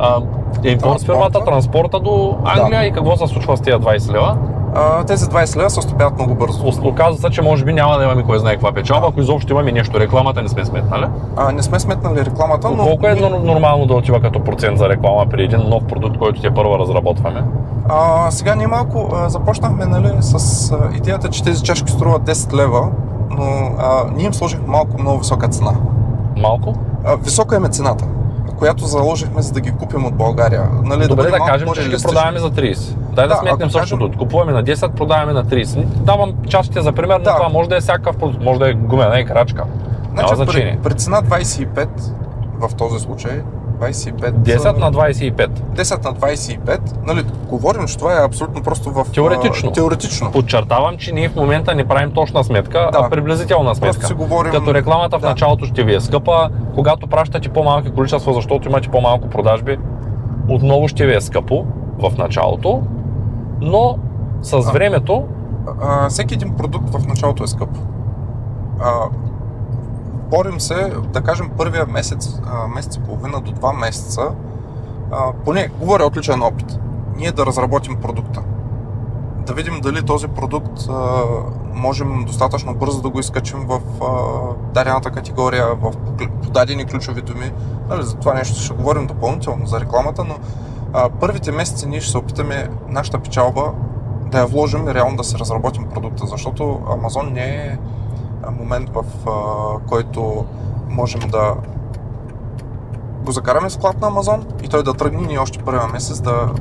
а, 0.00 0.16
импорт 0.64 1.00
фирмата, 1.00 1.44
Транспорта. 1.44 2.00
до 2.00 2.36
Англия 2.46 2.80
Да. 2.80 2.86
и 2.86 2.92
какво 2.92 3.16
се 3.16 3.26
случва 3.26 3.56
с 3.56 3.60
тези 3.60 3.76
20 3.76 4.12
лева. 4.12 4.36
А, 4.74 5.04
тези 5.04 5.24
20 5.26 5.56
лева 5.56 5.70
се 5.70 5.82
стопяват 5.82 6.14
много 6.14 6.34
бързо. 6.34 6.64
Оказва 6.84 7.20
се, 7.20 7.30
че 7.30 7.42
може 7.42 7.64
би 7.64 7.72
няма 7.72 7.98
да 7.98 8.04
имаме 8.04 8.22
кой 8.22 8.38
знае 8.38 8.52
каква 8.52 8.72
печалба, 8.72 9.06
ако 9.08 9.20
изобщо 9.20 9.52
имаме 9.52 9.72
нещо. 9.72 10.00
Рекламата 10.00 10.42
не 10.42 10.48
сме 10.48 10.64
сметнали. 10.64 11.06
А, 11.36 11.52
не 11.52 11.62
сме 11.62 11.80
сметнали 11.80 12.24
рекламата, 12.24 12.70
но 12.70 12.84
Колко 12.84 13.06
е 13.06 13.10
нор- 13.10 13.38
нормално 13.38 13.86
да 13.86 13.94
отива 13.94 14.20
като 14.20 14.40
процент 14.40 14.78
за 14.78 14.88
реклама 14.88 15.26
при 15.30 15.44
един 15.44 15.60
нов 15.60 15.84
продукт, 15.84 16.18
който 16.18 16.40
те 16.40 16.50
първа 16.50 16.78
разработваме? 16.78 17.44
а, 17.88 18.30
сега 18.30 18.54
ние 18.54 18.66
малко 18.66 19.08
а, 19.14 19.28
започнахме 19.28 19.86
нали, 19.86 20.08
с 20.20 20.34
а, 20.72 20.96
идеята, 20.96 21.28
че 21.28 21.44
тези 21.44 21.62
чашки 21.62 21.92
струват 21.92 22.22
10 22.22 22.52
лева, 22.54 22.88
но 23.30 23.44
а, 23.78 24.04
ние 24.16 24.26
им 24.26 24.34
сложихме 24.34 24.66
малко 24.66 25.00
много 25.00 25.18
висока 25.18 25.48
цена. 25.48 25.72
Малко? 26.36 26.74
А, 27.06 27.16
висока 27.16 27.56
им 27.56 27.64
е 27.64 27.68
цената, 27.68 28.04
която 28.60 28.86
заложихме 28.86 29.42
за 29.42 29.52
да 29.52 29.60
ги 29.60 29.70
купим 29.70 30.06
от 30.06 30.14
България. 30.14 30.68
Нали, 30.82 31.08
Добре, 31.08 31.22
да 31.22 31.30
малко 31.30 31.46
кажем, 31.46 31.68
че 31.68 31.80
ще 31.80 31.90
ги 31.90 32.02
продаваме 32.02 32.38
за 32.38 32.50
30. 32.50 32.94
Дай 33.14 33.24
да, 33.24 33.28
Да, 33.28 33.36
сметнем 33.36 33.70
същото. 33.70 33.98
кажем- 34.00 34.18
Купуваме 34.18 34.52
на 34.52 34.64
10, 34.64 34.88
продаваме 34.88 35.32
на 35.32 35.44
30. 35.44 35.84
Давам 35.84 36.32
частите 36.48 36.80
за 36.80 36.92
пример, 36.92 37.16
но 37.16 37.24
Да. 37.24 37.36
това 37.36 37.48
може 37.48 37.68
да 37.68 37.76
е 37.76 37.80
всякакъв 37.80 38.16
продукт. 38.16 38.44
Може 38.44 38.58
да 38.58 38.70
е 38.70 38.74
гумена 38.74 39.20
и 39.20 39.24
крачка. 39.24 39.64
Няма 40.06 40.28
Значи, 40.28 40.34
значение. 40.36 40.78
при, 40.82 40.90
при 40.90 40.94
цена 40.94 41.22
25, 41.22 41.88
в 42.60 42.74
този 42.74 42.98
случай, 42.98 43.42
25... 43.80 44.32
10 44.32 44.66
а, 44.66 44.78
на 44.80 44.92
25. 44.92 45.48
10 45.48 46.04
на 46.04 46.14
25, 46.14 46.78
нали, 47.06 47.24
говорим, 47.48 47.86
че 47.86 47.98
това 47.98 48.12
е 48.12 48.24
абсолютно 48.24 48.62
просто 48.62 48.90
в... 48.90 49.00
а, 49.00 49.12
Теоретично. 49.12 49.72
теоретично. 49.72 50.32
Подчертавам, 50.32 50.96
че 50.96 51.12
ние 51.12 51.28
в 51.28 51.36
момента 51.36 51.74
не 51.74 51.84
правим 51.84 52.10
точна 52.10 52.44
сметка, 52.44 52.88
Да. 52.92 52.98
а 52.98 53.10
приблизителна 53.10 53.74
сметка. 53.74 54.06
си 54.06 54.14
говорим- 54.14 54.52
Като 54.52 54.74
рекламата 54.74 55.18
в 55.18 55.22
да. 55.22 55.28
началото 55.28 55.64
ще 55.64 55.84
ви 55.84 55.94
е 55.94 56.00
скъпа, 56.00 56.48
когато 56.74 57.06
пращате 57.06 57.48
по-малки 57.48 57.90
количества, 57.90 58.32
защото 58.32 58.68
имате 58.68 58.88
по-малко 58.88 59.28
продажби, 59.28 59.78
отново 60.48 60.88
ще 60.88 61.06
ви 61.06 61.14
е 61.16 61.20
скъпо 61.20 61.64
в 61.98 62.18
началото, 62.18 62.82
но 63.60 63.96
с 64.42 64.70
времето 64.72 65.24
а, 65.82 66.08
всеки 66.08 66.34
един 66.34 66.50
продукт 66.50 66.90
в 66.90 67.06
началото 67.06 67.44
е 67.44 67.46
скъп. 67.46 67.70
А, 68.80 68.92
борим 70.30 70.60
се, 70.60 70.92
да 71.12 71.20
кажем, 71.20 71.50
първия 71.56 71.86
месец, 71.86 72.40
месец 72.74 72.96
и 72.96 73.00
половина 73.00 73.40
до 73.40 73.52
два 73.52 73.72
месеца, 73.72 74.22
поне, 75.44 75.68
говоря 75.80 76.04
от 76.04 76.16
личен 76.16 76.42
опит, 76.42 76.78
ние 77.16 77.32
да 77.32 77.46
разработим 77.46 77.96
продукта. 77.96 78.42
да 79.50 79.54
видим 79.54 79.80
дали 79.80 80.02
този 80.02 80.28
продукт 80.28 80.88
можем 81.74 82.24
достатъчно 82.24 82.74
бързо 82.74 83.02
да 83.02 83.08
го 83.08 83.20
изкачим 83.20 83.58
в 83.66 83.80
дадената 84.74 85.10
категория, 85.10 85.66
в 85.74 85.92
подадени 86.42 86.84
ключови 86.84 87.22
думи. 87.22 87.52
Нали, 87.88 88.02
за 88.02 88.16
това 88.16 88.34
нещо 88.34 88.60
ще 88.60 88.74
говорим 88.74 89.06
допълнително 89.06 89.66
за 89.66 89.80
рекламата, 89.80 90.24
но 90.24 90.34
първите 91.20 91.52
месеци 91.52 91.88
ние 91.88 92.00
ще 92.00 92.10
се 92.10 92.18
опитаме 92.18 92.68
нашата 92.88 93.18
печалба 93.18 93.72
да 94.26 94.38
я 94.38 94.46
вложим 94.46 94.88
и 94.88 94.94
реално 94.94 95.16
да 95.16 95.24
се 95.24 95.38
разработим 95.38 95.88
продукта, 95.88 96.26
защото 96.26 96.80
Амазон 96.92 97.32
не 97.32 97.44
е 97.44 97.78
момент, 98.50 98.90
в 98.94 99.04
а, 99.28 99.88
който 99.88 100.44
можем 100.88 101.20
да 101.20 101.54
го 103.24 103.32
закараме 103.32 103.68
в 103.68 103.72
склад 103.72 104.00
на 104.00 104.06
Амазон 104.06 104.46
и 104.62 104.68
той 104.68 104.82
да 104.82 104.94
тръгне 104.94 105.26
ние 105.26 105.38
още 105.38 105.58
първия 105.58 105.86
месец 105.86 106.20
да 106.20 106.52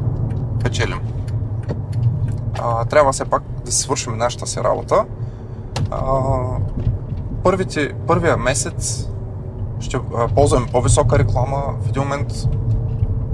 печелим. 0.64 1.00
А, 2.60 2.86
трябва 2.86 3.12
все 3.12 3.26
пак 3.26 3.44
да 3.66 3.72
си 3.72 3.82
свършим 3.82 4.18
нашата 4.18 4.48
си 4.48 4.60
работа. 4.60 5.06
А, 5.92 6.02
първите, 7.44 7.94
първия 8.08 8.38
месец 8.38 9.08
ще 9.80 9.98
а, 9.98 10.28
ползваме 10.28 10.68
по-висока 10.72 11.20
реклама. 11.20 11.64
В 11.82 11.90
един 11.90 12.02
момент 12.02 12.34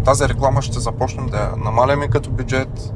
тази 0.05 0.29
реклама 0.29 0.61
ще 0.61 0.79
започнем 0.79 1.25
да 1.25 1.37
я 1.37 1.53
намаляме 1.57 2.07
като 2.07 2.29
бюджет. 2.31 2.93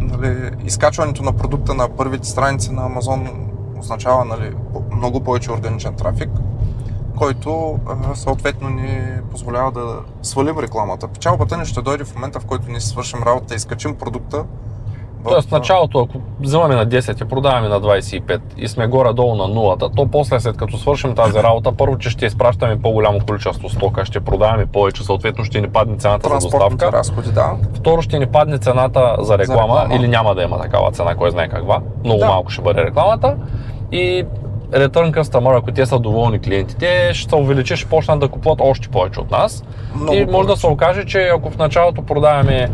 Нали, 0.00 0.50
изкачването 0.64 1.22
на 1.22 1.32
продукта 1.32 1.74
на 1.74 1.88
първите 1.88 2.28
страници 2.28 2.72
на 2.72 2.84
Амазон 2.84 3.28
означава 3.78 4.24
нали, 4.24 4.54
много 4.96 5.20
повече 5.20 5.52
органичен 5.52 5.94
трафик, 5.94 6.30
който 7.16 7.78
съответно 8.14 8.68
ни 8.68 9.00
позволява 9.30 9.72
да 9.72 9.96
свалим 10.22 10.58
рекламата. 10.58 11.08
Печалбата 11.08 11.56
ни 11.56 11.66
ще 11.66 11.82
дойде 11.82 12.04
в 12.04 12.14
момента, 12.14 12.40
в 12.40 12.46
който 12.46 12.64
ние 12.68 12.80
свършим 12.80 13.22
работа 13.22 13.54
и 13.54 13.56
изкачим 13.56 13.94
продукта. 13.94 14.44
Тоест 15.28 15.48
в 15.48 15.52
началото, 15.52 16.00
ако 16.00 16.18
взимаме 16.40 16.74
на 16.74 16.86
10 16.86 17.24
и 17.24 17.28
продаваме 17.28 17.68
на 17.68 17.80
25 17.80 18.40
и 18.56 18.68
сме 18.68 18.86
горе-долу 18.86 19.34
на 19.34 19.48
нулата, 19.48 19.88
то 19.96 20.06
после 20.06 20.40
след 20.40 20.56
като 20.56 20.78
свършим 20.78 21.14
тази 21.14 21.38
работа, 21.38 21.72
първо, 21.72 21.98
че 21.98 22.10
ще 22.10 22.26
изпращаме 22.26 22.80
по-голямо 22.82 23.20
количество 23.26 23.68
стока, 23.68 24.04
ще 24.04 24.20
продаваме 24.20 24.66
повече, 24.66 25.04
съответно 25.04 25.44
ще 25.44 25.60
ни 25.60 25.68
падне 25.68 25.96
цената 25.96 26.28
за 26.28 26.34
доставка. 26.34 26.92
разходи, 26.92 27.32
да. 27.32 27.52
Второ, 27.74 28.02
ще 28.02 28.18
ни 28.18 28.26
падне 28.26 28.58
цената 28.58 29.16
за 29.18 29.38
реклама, 29.38 29.74
за 29.74 29.80
реклама. 29.82 29.94
или 29.94 30.08
няма 30.08 30.34
да 30.34 30.42
има 30.42 30.60
такава 30.60 30.92
цена, 30.92 31.14
кой 31.14 31.30
знае 31.30 31.48
каква. 31.48 31.80
Много 32.04 32.20
да. 32.20 32.26
малко 32.26 32.50
ще 32.50 32.62
бъде 32.62 32.84
рекламата. 32.84 33.36
И 33.92 34.24
Return 34.70 35.22
Customer, 35.22 35.58
ако 35.58 35.72
те 35.72 35.86
са 35.86 35.98
доволни 35.98 36.38
клиентите, 36.38 37.10
ще 37.14 37.30
се 37.30 37.36
увеличи, 37.36 37.76
ще 37.76 37.88
почнат 37.88 38.20
да 38.20 38.28
купуват 38.28 38.60
още 38.62 38.88
повече 38.88 39.20
от 39.20 39.30
нас. 39.30 39.64
Много 39.94 40.14
и 40.14 40.18
може 40.18 40.30
повече. 40.30 40.46
да 40.46 40.56
се 40.56 40.66
окаже, 40.66 41.04
че 41.04 41.30
ако 41.34 41.50
в 41.50 41.58
началото 41.58 42.02
продаваме 42.02 42.70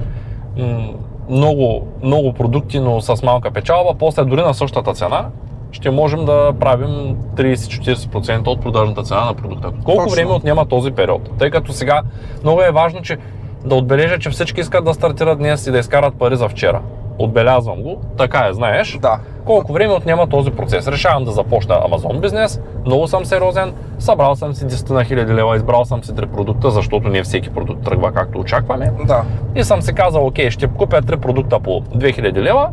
много, 1.29 1.87
много 2.03 2.33
продукти, 2.33 2.81
но 2.81 3.01
с 3.01 3.23
малка 3.23 3.51
печалба, 3.51 3.95
после 3.99 4.25
дори 4.25 4.41
на 4.41 4.55
същата 4.55 4.93
цена, 4.93 5.27
ще 5.73 5.91
можем 5.91 6.25
да 6.25 6.53
правим 6.61 7.17
30-40% 7.37 8.47
от 8.47 8.61
продажната 8.61 9.03
цена 9.03 9.25
на 9.25 9.35
продукта. 9.35 9.71
Колко 9.85 10.03
Точно. 10.03 10.15
време 10.15 10.33
отнема 10.33 10.67
този 10.67 10.91
период? 10.91 11.31
Тъй 11.39 11.51
като 11.51 11.73
сега 11.73 12.03
много 12.43 12.63
е 12.63 12.71
важно, 12.71 13.03
че 13.03 13.17
да 13.65 13.75
отбележа, 13.75 14.19
че 14.19 14.31
всички 14.31 14.61
искат 14.61 14.85
да 14.85 14.95
стартират 14.95 15.39
днес 15.39 15.67
и 15.67 15.71
да 15.71 15.79
изкарат 15.79 16.15
пари 16.15 16.37
за 16.37 16.49
вчера. 16.49 16.81
Отбелязвам 17.18 17.83
го, 17.83 18.01
така 18.18 18.46
е, 18.48 18.53
знаеш. 18.53 18.98
Да. 19.03 19.18
Колко 19.44 19.72
време 19.72 19.92
отнема 19.92 20.27
този 20.27 20.51
процес? 20.51 20.88
Решавам 20.88 21.25
да 21.25 21.31
започна 21.31 21.75
Amazon 21.75 22.20
бизнес, 22.20 22.61
много 22.87 23.07
съм 23.07 23.25
сериозен, 23.25 23.75
събрал 23.98 24.37
съм 24.37 24.55
си 24.55 24.64
10 24.64 24.90
на 24.90 25.05
хиляди 25.05 25.35
лева, 25.35 25.57
избрал 25.57 25.85
съм 25.85 26.05
си 26.05 26.14
три 26.14 26.27
продукта, 26.27 26.70
защото 26.70 27.09
не 27.09 27.22
всеки 27.22 27.51
продукт 27.51 27.85
тръгва 27.85 28.12
както 28.12 28.38
очакваме. 28.38 28.92
Да. 29.07 29.25
И 29.55 29.64
съм 29.64 29.83
си 29.83 29.92
казал, 29.92 30.27
окей, 30.27 30.51
ще 30.51 30.66
купя 30.66 31.03
три 31.03 31.16
продукта 31.16 31.61
по 31.61 31.70
2000 31.70 32.35
лева 32.35 32.68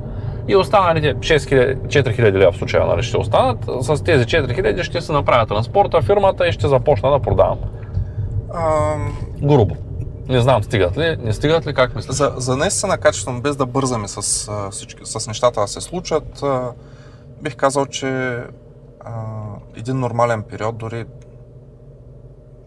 и 0.47 0.55
останалите 0.55 1.15
6000, 1.15 1.77
4000 1.77 2.31
лева 2.31 2.51
в 2.51 2.57
случая 2.57 2.85
нали, 2.85 3.03
ще 3.03 3.17
останат. 3.17 3.69
С 3.81 4.03
тези 4.03 4.25
4000 4.25 4.83
ще 4.83 5.01
се 5.01 5.11
направя 5.11 5.45
транспорта, 5.45 6.01
фирмата 6.01 6.47
и 6.47 6.51
ще 6.51 6.67
започна 6.67 7.11
да 7.11 7.19
продавам. 7.19 7.57
Ам... 8.55 9.13
Грубо. 9.43 9.75
Не 10.29 10.41
знам, 10.41 10.63
стигат 10.63 10.97
ли? 10.97 11.17
Не 11.17 11.33
стигат 11.33 11.67
ли? 11.67 11.73
Как 11.73 11.95
мислиш? 11.95 12.15
За, 12.15 12.33
за 12.37 12.57
наистина 12.57 12.97
качествено, 12.97 13.41
без 13.41 13.55
да 13.55 13.65
бързаме 13.65 14.07
с, 14.07 14.51
всички, 14.71 15.01
с 15.03 15.27
нещата 15.27 15.61
да 15.61 15.67
се 15.67 15.81
случат, 15.81 16.43
бих 17.41 17.55
казал, 17.55 17.85
че 17.85 18.07
а, 18.99 19.11
един 19.75 19.99
нормален 19.99 20.43
период, 20.43 20.77
дори 20.77 21.05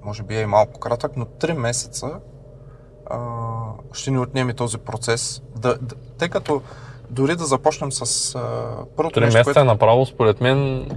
може 0.05 0.22
би 0.22 0.37
е 0.37 0.40
и 0.40 0.46
малко 0.46 0.81
кратък, 0.81 1.12
но 1.16 1.25
3 1.25 1.53
месеца 1.53 2.11
а, 3.11 3.18
ще 3.92 4.11
ни 4.11 4.18
отнеме 4.18 4.55
този 4.55 4.79
процес. 4.79 5.42
Да, 5.57 5.79
да, 5.83 5.94
тъй 6.18 6.29
като 6.29 6.62
дори 7.11 7.37
да 7.37 7.44
започнем 7.44 7.92
с 7.92 8.35
а, 8.35 8.40
първото 8.96 9.20
3 9.20 9.25
месеца 9.25 9.44
което... 9.44 9.61
е 9.61 9.64
направо, 9.64 10.07
според 10.07 10.40
мен, 10.40 10.88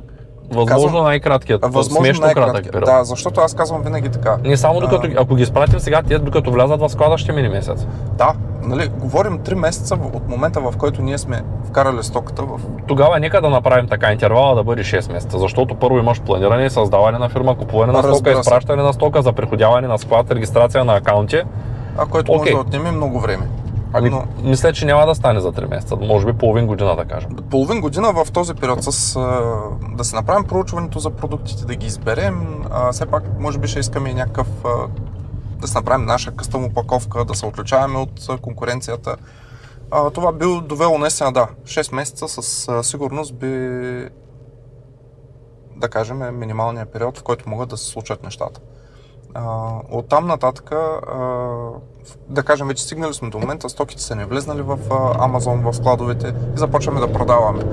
Възможно 0.51 1.03
най-краткият, 1.03 1.62
възможно 1.62 2.05
смешно 2.05 2.34
кратък 2.34 2.71
период. 2.71 2.86
Да, 2.86 3.03
защото 3.03 3.41
аз 3.41 3.53
казвам 3.53 3.81
винаги 3.81 4.10
така. 4.10 4.38
Не 4.43 4.58
само 4.58 4.79
докато, 4.79 5.08
а... 5.08 5.21
ако 5.21 5.36
ги 5.36 5.43
изпратим 5.43 5.79
сега, 5.79 6.01
тия 6.01 6.19
докато 6.19 6.51
влязат 6.51 6.79
в 6.79 6.89
склада 6.89 7.17
ще 7.17 7.31
мини 7.31 7.49
месец. 7.49 7.88
Да, 8.17 8.34
нали, 8.63 8.88
говорим 8.88 9.39
3 9.39 9.53
месеца 9.53 9.95
от 10.13 10.29
момента, 10.29 10.60
в 10.60 10.73
който 10.77 11.01
ние 11.01 11.17
сме 11.17 11.43
вкарали 11.65 12.03
стоката 12.03 12.41
в... 12.41 12.60
Тогава 12.88 13.19
нека 13.19 13.41
да 13.41 13.49
направим 13.49 13.88
така, 13.88 14.12
интервала 14.12 14.55
да 14.55 14.63
бъде 14.63 14.84
6 14.84 15.13
месеца, 15.13 15.39
защото 15.39 15.75
първо 15.75 15.97
имаш 15.97 16.21
планиране, 16.21 16.69
създаване 16.69 17.17
на 17.17 17.29
фирма, 17.29 17.58
купуване 17.58 17.93
на 17.93 18.03
стока, 18.03 18.31
изпращане 18.31 18.84
на 18.84 18.93
стока, 18.93 19.21
за 19.21 19.34
приходяване 19.34 19.88
на 19.88 19.97
склад, 19.97 20.31
регистрация 20.31 20.86
на 20.86 20.95
акаунти. 20.95 21.41
А 21.97 22.05
което 22.05 22.31
okay. 22.31 22.38
може 22.38 22.51
да 22.51 22.58
отнеме 22.58 22.91
много 22.91 23.19
време. 23.19 23.47
Ами, 23.97 24.10
но... 24.10 24.23
Мисля, 24.43 24.73
че 24.73 24.86
няма 24.86 25.05
да 25.05 25.15
стане 25.15 25.39
за 25.39 25.51
3 25.51 25.69
месеца, 25.69 25.95
може 25.95 26.25
би 26.25 26.34
половин 26.34 26.67
година 26.67 26.95
да 26.95 27.05
кажем. 27.05 27.29
Половин 27.49 27.81
година 27.81 28.13
в 28.13 28.31
този 28.31 28.53
период 28.53 28.84
с 28.84 29.19
да 29.91 30.03
се 30.03 30.15
направим 30.15 30.47
проучването 30.47 30.99
за 30.99 31.10
продуктите, 31.10 31.65
да 31.65 31.75
ги 31.75 31.88
изберем. 31.88 32.63
А, 32.71 32.91
все 32.91 33.05
пак, 33.05 33.23
може 33.39 33.60
би 33.60 33.67
ще 33.67 33.79
искаме 33.79 34.10
и 34.10 34.13
някакъв 34.13 34.47
да 35.62 35.67
се 35.67 35.77
направим 35.77 36.05
наша 36.05 36.31
къстъм 36.31 36.65
упаковка, 36.65 37.25
да 37.25 37.36
се 37.36 37.45
отличаваме 37.45 37.99
от 37.99 38.41
конкуренцията. 38.41 39.15
А, 39.91 40.10
това 40.10 40.31
би 40.31 40.45
довело 40.63 40.97
наистина, 40.97 41.31
да, 41.31 41.47
6 41.63 41.95
месеца 41.95 42.27
със 42.27 42.69
сигурност 42.88 43.36
би 43.36 43.49
да 45.75 45.89
кажем, 45.89 46.39
минималния 46.39 46.86
период, 46.86 47.17
в 47.17 47.23
който 47.23 47.49
могат 47.49 47.69
да 47.69 47.77
се 47.77 47.86
случат 47.86 48.23
нещата. 48.23 48.62
От 49.91 50.10
там 50.10 50.28
нататък, 50.28 50.71
да 52.30 52.43
кажем, 52.43 52.67
вече 52.67 52.84
стигнали 52.84 53.13
сме 53.13 53.30
до 53.30 53.39
момента, 53.39 53.69
стоките 53.69 54.02
са 54.02 54.15
не 54.15 54.26
влезнали 54.26 54.62
в 54.62 54.78
Амазон, 55.19 55.62
в 55.62 55.74
складовете 55.74 56.28
и 56.56 56.58
започваме 56.58 57.00
да 57.00 57.13
продаваме. 57.13 57.63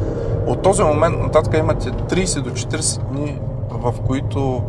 От 0.47 0.63
този 0.63 0.83
момент 0.83 1.19
нататък 1.19 1.55
имате 1.59 1.91
30 1.91 2.41
до 2.41 2.51
40 2.51 3.03
дни, 3.03 3.41
в 3.71 3.95
които 4.07 4.63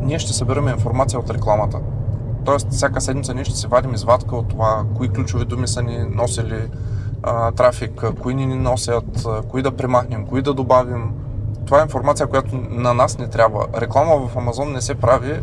ние 0.00 0.18
ще 0.18 0.32
събираме 0.32 0.70
информация 0.70 1.20
от 1.20 1.30
рекламата. 1.30 1.78
Тоест, 2.44 2.70
всяка 2.70 3.00
седмица 3.00 3.34
ние 3.34 3.44
ще 3.44 3.56
се 3.56 3.68
вадим 3.68 3.94
извадка 3.94 4.36
от 4.36 4.48
това, 4.48 4.84
кои 4.96 5.08
ключови 5.08 5.44
думи 5.44 5.68
са 5.68 5.82
ни 5.82 5.98
носили 6.10 6.70
а, 7.22 7.52
трафик, 7.52 8.04
кои 8.22 8.34
ни 8.34 8.46
ни 8.46 8.54
носят, 8.54 9.26
кои 9.48 9.62
да 9.62 9.70
премахнем, 9.70 10.26
кои 10.26 10.42
да 10.42 10.54
добавим. 10.54 11.12
Това 11.66 11.78
е 11.78 11.82
информация, 11.82 12.26
която 12.26 12.56
на 12.70 12.94
нас 12.94 13.18
не 13.18 13.28
трябва. 13.28 13.66
Реклама 13.80 14.28
в 14.28 14.36
Амазон 14.36 14.72
не 14.72 14.80
се 14.80 14.94
прави 14.94 15.40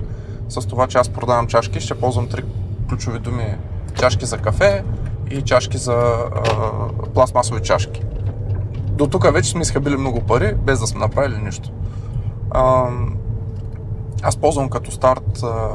с 0.49 0.67
това, 0.67 0.87
че 0.87 0.97
аз 0.97 1.09
продавам 1.09 1.47
чашки, 1.47 1.79
ще 1.79 1.99
ползвам 1.99 2.27
три 2.27 2.43
ключови 2.89 3.19
думи. 3.19 3.57
Чашки 3.99 4.25
за 4.25 4.37
кафе 4.37 4.83
и 5.31 5.41
чашки 5.41 5.77
за 5.77 5.93
а, 5.93 7.11
пластмасови 7.13 7.61
чашки. 7.61 8.03
До 8.75 9.07
тук 9.07 9.33
вече 9.33 9.49
сме 9.49 9.61
изхабили 9.61 9.97
много 9.97 10.21
пари, 10.21 10.55
без 10.55 10.79
да 10.79 10.87
сме 10.87 10.99
направили 10.99 11.41
нищо. 11.41 11.71
А, 12.51 12.89
аз 14.21 14.37
ползвам 14.37 14.69
като 14.69 14.91
старт 14.91 15.43
а, 15.43 15.47
а, 15.47 15.69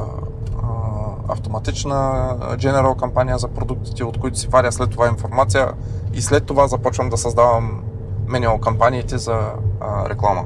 автоматична 1.27 1.95
General 2.39 2.95
кампания 2.95 3.37
за 3.37 3.47
продуктите, 3.47 4.03
от 4.03 4.19
които 4.19 4.39
си 4.39 4.47
варя 4.47 4.71
след 4.71 4.89
това 4.89 5.07
информация 5.07 5.71
и 6.13 6.21
след 6.21 6.45
това 6.45 6.67
започвам 6.67 7.09
да 7.09 7.17
създавам 7.17 7.83
менюал 8.27 8.57
кампаниите 8.57 9.17
за 9.17 9.39
а, 9.79 10.09
реклама. 10.09 10.43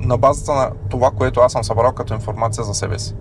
На 0.00 0.18
базата 0.18 0.54
на 0.54 0.70
това, 0.88 1.10
което 1.10 1.40
аз 1.40 1.52
съм 1.52 1.64
събрал 1.64 1.92
като 1.92 2.14
информация 2.14 2.64
за 2.64 2.74
себе 2.74 2.98
си 2.98 3.14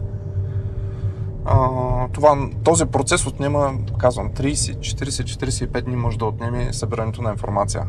това, 2.14 2.50
този 2.64 2.86
процес 2.86 3.28
отнема, 3.28 3.74
казвам, 3.98 4.30
30, 4.34 4.54
40, 4.54 5.68
45 5.68 5.82
дни 5.82 5.96
може 5.96 6.18
да 6.18 6.26
отнеме 6.26 6.74
събирането 6.74 7.22
на 7.22 7.30
информация. 7.30 7.84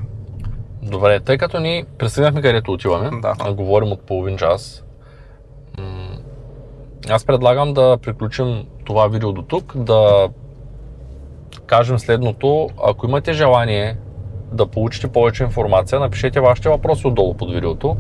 Добре, 0.83 1.21
тъй 1.21 1.39
като 1.39 1.61
ни 1.61 1.85
пристигнахме 1.99 2.43
където 2.43 2.73
отиваме, 2.73 3.21
да. 3.21 3.35
а 3.39 3.53
говорим 3.53 3.93
от 3.93 4.03
половин 4.03 4.37
час, 4.37 4.85
аз 7.11 7.25
предлагам 7.25 7.75
да 7.75 7.99
приключим 8.03 8.65
това 8.85 9.09
видео 9.09 9.33
до 9.33 9.43
тук, 9.43 9.77
да 9.77 10.29
кажем 11.67 11.99
следното. 11.99 12.69
Ако 12.85 13.07
имате 13.07 13.33
желание 13.33 13.97
да 14.53 14.67
получите 14.67 15.09
повече 15.09 15.45
информация, 15.45 16.01
напишете 16.01 16.41
вашите 16.41 16.69
въпроси 16.69 17.07
отдолу 17.07 17.35
под 17.35 17.53
видеото. 17.53 17.97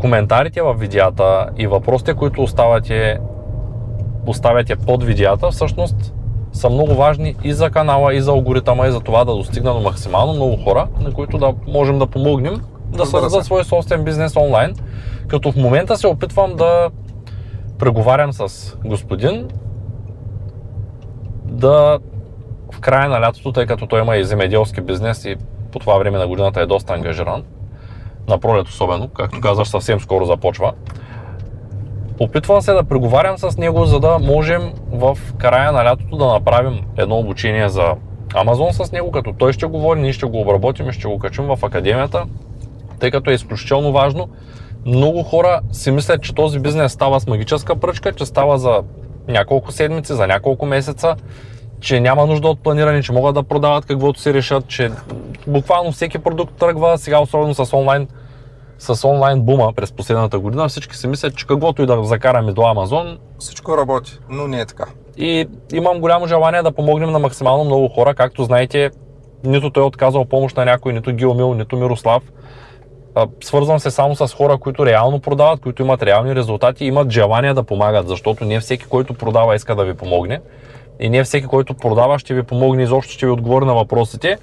Коментарите 0.00 0.62
в 0.62 0.74
видеята 0.74 1.50
и 1.56 1.66
въпросите, 1.66 2.14
които 2.14 2.42
оставате 2.42 3.18
поставяте 4.28 4.76
под 4.76 5.04
видеята, 5.04 5.50
всъщност 5.50 6.14
са 6.52 6.70
много 6.70 6.94
важни 6.94 7.34
и 7.44 7.52
за 7.52 7.70
канала, 7.70 8.14
и 8.14 8.20
за 8.20 8.30
алгоритъма, 8.30 8.86
и 8.86 8.92
за 8.92 9.00
това 9.00 9.24
да 9.24 9.34
достигна 9.34 9.74
до 9.74 9.80
максимално 9.80 10.32
много 10.32 10.56
хора, 10.64 10.88
на 11.00 11.12
които 11.12 11.38
да 11.38 11.54
можем 11.66 11.98
да 11.98 12.06
помогнем 12.06 12.60
да 12.92 13.06
създадат 13.06 13.44
свой 13.44 13.64
собствен 13.64 14.04
бизнес 14.04 14.36
онлайн. 14.36 14.74
Като 15.28 15.52
в 15.52 15.56
момента 15.56 15.96
се 15.96 16.06
опитвам 16.06 16.56
да 16.56 16.90
преговарям 17.78 18.32
с 18.32 18.76
господин 18.84 19.48
да 21.44 21.98
в 22.72 22.80
края 22.80 23.08
на 23.08 23.20
лятото, 23.20 23.52
тъй 23.52 23.66
като 23.66 23.86
той 23.86 24.00
има 24.00 24.16
и 24.16 24.24
земеделски 24.24 24.80
бизнес 24.80 25.24
и 25.24 25.36
по 25.72 25.78
това 25.78 25.98
време 25.98 26.18
на 26.18 26.28
годината 26.28 26.60
е 26.60 26.66
доста 26.66 26.92
ангажиран, 26.92 27.42
на 28.28 28.38
пролет 28.38 28.68
особено, 28.68 29.08
както 29.08 29.40
казваш, 29.40 29.68
съвсем 29.68 30.00
скоро 30.00 30.24
започва. 30.24 30.72
Опитвам 32.20 32.62
се 32.62 32.72
да 32.72 32.84
преговарям 32.84 33.38
с 33.38 33.56
него, 33.56 33.84
за 33.84 34.00
да 34.00 34.18
можем 34.18 34.72
в 34.92 35.18
края 35.38 35.72
на 35.72 35.84
лятото 35.84 36.16
да 36.16 36.26
направим 36.26 36.80
едно 36.96 37.18
обучение 37.18 37.68
за 37.68 37.94
Амазон 38.34 38.72
с 38.72 38.92
него, 38.92 39.10
като 39.10 39.32
той 39.32 39.52
ще 39.52 39.66
говори, 39.66 40.00
ние 40.00 40.12
ще 40.12 40.26
го 40.26 40.40
обработим 40.40 40.88
и 40.88 40.92
ще 40.92 41.08
го 41.08 41.18
качим 41.18 41.44
в 41.44 41.58
академията, 41.62 42.24
тъй 43.00 43.10
като 43.10 43.30
е 43.30 43.34
изключително 43.34 43.92
важно. 43.92 44.28
Много 44.86 45.22
хора 45.22 45.60
си 45.72 45.90
мислят, 45.90 46.22
че 46.22 46.34
този 46.34 46.58
бизнес 46.58 46.92
става 46.92 47.20
с 47.20 47.26
магическа 47.26 47.76
пръчка, 47.76 48.12
че 48.12 48.26
става 48.26 48.58
за 48.58 48.82
няколко 49.28 49.72
седмици, 49.72 50.14
за 50.14 50.26
няколко 50.26 50.66
месеца, 50.66 51.16
че 51.80 52.00
няма 52.00 52.26
нужда 52.26 52.48
от 52.48 52.60
планиране, 52.60 53.02
че 53.02 53.12
могат 53.12 53.34
да 53.34 53.42
продават 53.42 53.86
каквото 53.86 54.20
си 54.20 54.34
решат, 54.34 54.68
че 54.68 54.90
буквално 55.46 55.92
всеки 55.92 56.18
продукт 56.18 56.54
тръгва, 56.54 56.98
сега 56.98 57.20
особено 57.20 57.54
с 57.54 57.76
онлайн, 57.76 58.08
с 58.78 59.08
онлайн 59.08 59.40
бума 59.42 59.72
през 59.72 59.92
последната 59.92 60.38
година, 60.38 60.68
всички 60.68 60.96
си 60.96 61.06
мислят, 61.06 61.36
че 61.36 61.46
каквото 61.46 61.82
и 61.82 61.86
да 61.86 62.04
закараме 62.04 62.52
до 62.52 62.62
Амазон, 62.62 63.18
Всичко 63.38 63.76
работи, 63.76 64.18
но 64.30 64.48
не 64.48 64.60
е 64.60 64.66
така. 64.66 64.84
и 65.16 65.46
имам 65.72 66.00
голямо 66.00 66.26
желание 66.26 66.62
да 66.62 66.72
помогнем 66.72 67.10
на 67.10 67.18
максимално 67.18 67.64
много 67.64 67.88
хора. 67.88 68.14
Както 68.14 68.44
знаете, 68.44 68.90
нито 69.44 69.70
той 69.70 69.82
е 69.82 69.86
отказал 69.86 70.24
помощ 70.24 70.56
на 70.56 70.64
някой, 70.64 70.92
нито 70.92 71.12
Гилмил, 71.12 71.54
нито 71.54 71.76
Мирослав. 71.76 72.22
Свързвам 73.44 73.78
се 73.78 73.90
само 73.90 74.16
с 74.16 74.34
хора, 74.34 74.58
които 74.58 74.86
реално 74.86 75.20
продават, 75.20 75.60
които 75.60 75.82
имат 75.82 76.02
реални 76.02 76.34
резултати 76.34 76.84
и 76.84 76.88
имат 76.88 77.10
желание 77.10 77.54
да 77.54 77.62
помагат, 77.62 78.08
защото 78.08 78.44
не 78.44 78.60
всеки, 78.60 78.84
който 78.84 79.14
продава, 79.14 79.54
иска 79.56 79.74
да 79.74 79.84
ви 79.84 79.94
помогне. 79.94 80.40
И 81.00 81.10
не 81.10 81.24
всеки, 81.24 81.46
който 81.46 81.74
продава, 81.74 82.18
ще 82.18 82.34
ви 82.34 82.42
помогне 82.42 82.82
изобщо, 82.82 83.12
ще 83.12 83.26
ви 83.26 83.32
отговори 83.32 83.64
на 83.64 83.74
въпросите. 83.74 84.38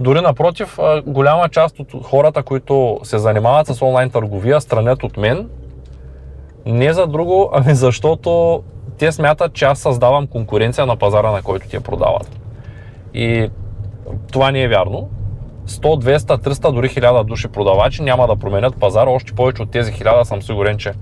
Дори 0.00 0.20
напротив, 0.20 0.78
голяма 1.06 1.48
част 1.48 1.80
от 1.80 1.88
хората, 2.04 2.42
които 2.42 3.00
се 3.02 3.18
занимават 3.18 3.66
с 3.66 3.82
онлайн 3.82 4.10
търговия, 4.10 4.60
странят 4.60 5.02
от 5.02 5.16
мен, 5.16 5.48
не 6.66 6.92
за 6.92 7.06
друго, 7.06 7.50
ами 7.54 7.74
защото 7.74 8.62
те 8.98 9.12
смятат, 9.12 9.52
че 9.52 9.64
аз 9.64 9.78
създавам 9.78 10.26
конкуренция 10.26 10.86
на 10.86 10.96
пазара, 10.96 11.30
на 11.30 11.42
който 11.42 11.68
те 11.68 11.80
продават. 11.80 12.40
И 13.14 13.50
това 14.32 14.50
не 14.50 14.62
е 14.62 14.68
вярно. 14.68 15.10
100, 15.66 16.16
200, 16.16 16.18
300, 16.18 16.72
дори 16.72 16.88
1000 16.88 17.24
души 17.24 17.48
продавачи 17.48 18.02
няма 18.02 18.26
да 18.26 18.36
променят 18.36 18.80
пазара. 18.80 19.10
Още 19.10 19.32
повече 19.32 19.62
от 19.62 19.70
тези 19.70 19.92
1000 19.92 20.22
съм 20.22 20.42
сигурен, 20.42 20.78
че 20.78 20.92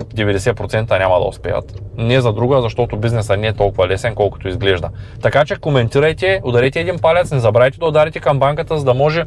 90% 0.00 0.98
няма 0.98 1.18
да 1.18 1.24
успеят. 1.24 1.82
Не 1.96 2.20
за 2.20 2.32
друга, 2.32 2.62
защото 2.62 2.96
бизнесът 2.96 3.40
не 3.40 3.46
е 3.46 3.52
толкова 3.52 3.88
лесен, 3.88 4.14
колкото 4.14 4.48
изглежда. 4.48 4.88
Така 5.22 5.44
че 5.44 5.56
коментирайте, 5.56 6.40
ударете 6.44 6.80
един 6.80 6.98
палец, 6.98 7.30
не 7.30 7.40
забравяйте 7.40 7.78
да 7.78 7.86
ударите 7.86 8.20
камбанката, 8.20 8.78
за 8.78 8.84
да 8.84 8.94
може 8.94 9.24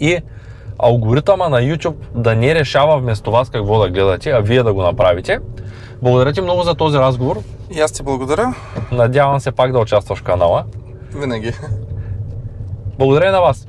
и 0.00 0.18
алгоритъма 0.78 1.48
на 1.48 1.60
YouTube 1.60 1.96
да 2.14 2.36
не 2.36 2.54
решава 2.54 2.98
вместо 2.98 3.30
вас 3.30 3.50
какво 3.50 3.78
да 3.78 3.90
гледате, 3.90 4.30
а 4.30 4.40
вие 4.40 4.62
да 4.62 4.74
го 4.74 4.82
направите. 4.82 5.38
Благодаря 6.02 6.32
ти 6.32 6.40
много 6.40 6.62
за 6.62 6.74
този 6.74 6.98
разговор. 6.98 7.38
И 7.70 7.80
аз 7.80 7.92
ти 7.92 8.02
благодаря. 8.02 8.54
Надявам 8.92 9.40
се 9.40 9.52
пак 9.52 9.72
да 9.72 9.78
участваш 9.78 10.18
в 10.18 10.22
канала. 10.22 10.64
Винаги. 11.14 11.52
Благодаря 12.98 13.32
на 13.32 13.40
вас. 13.40 13.68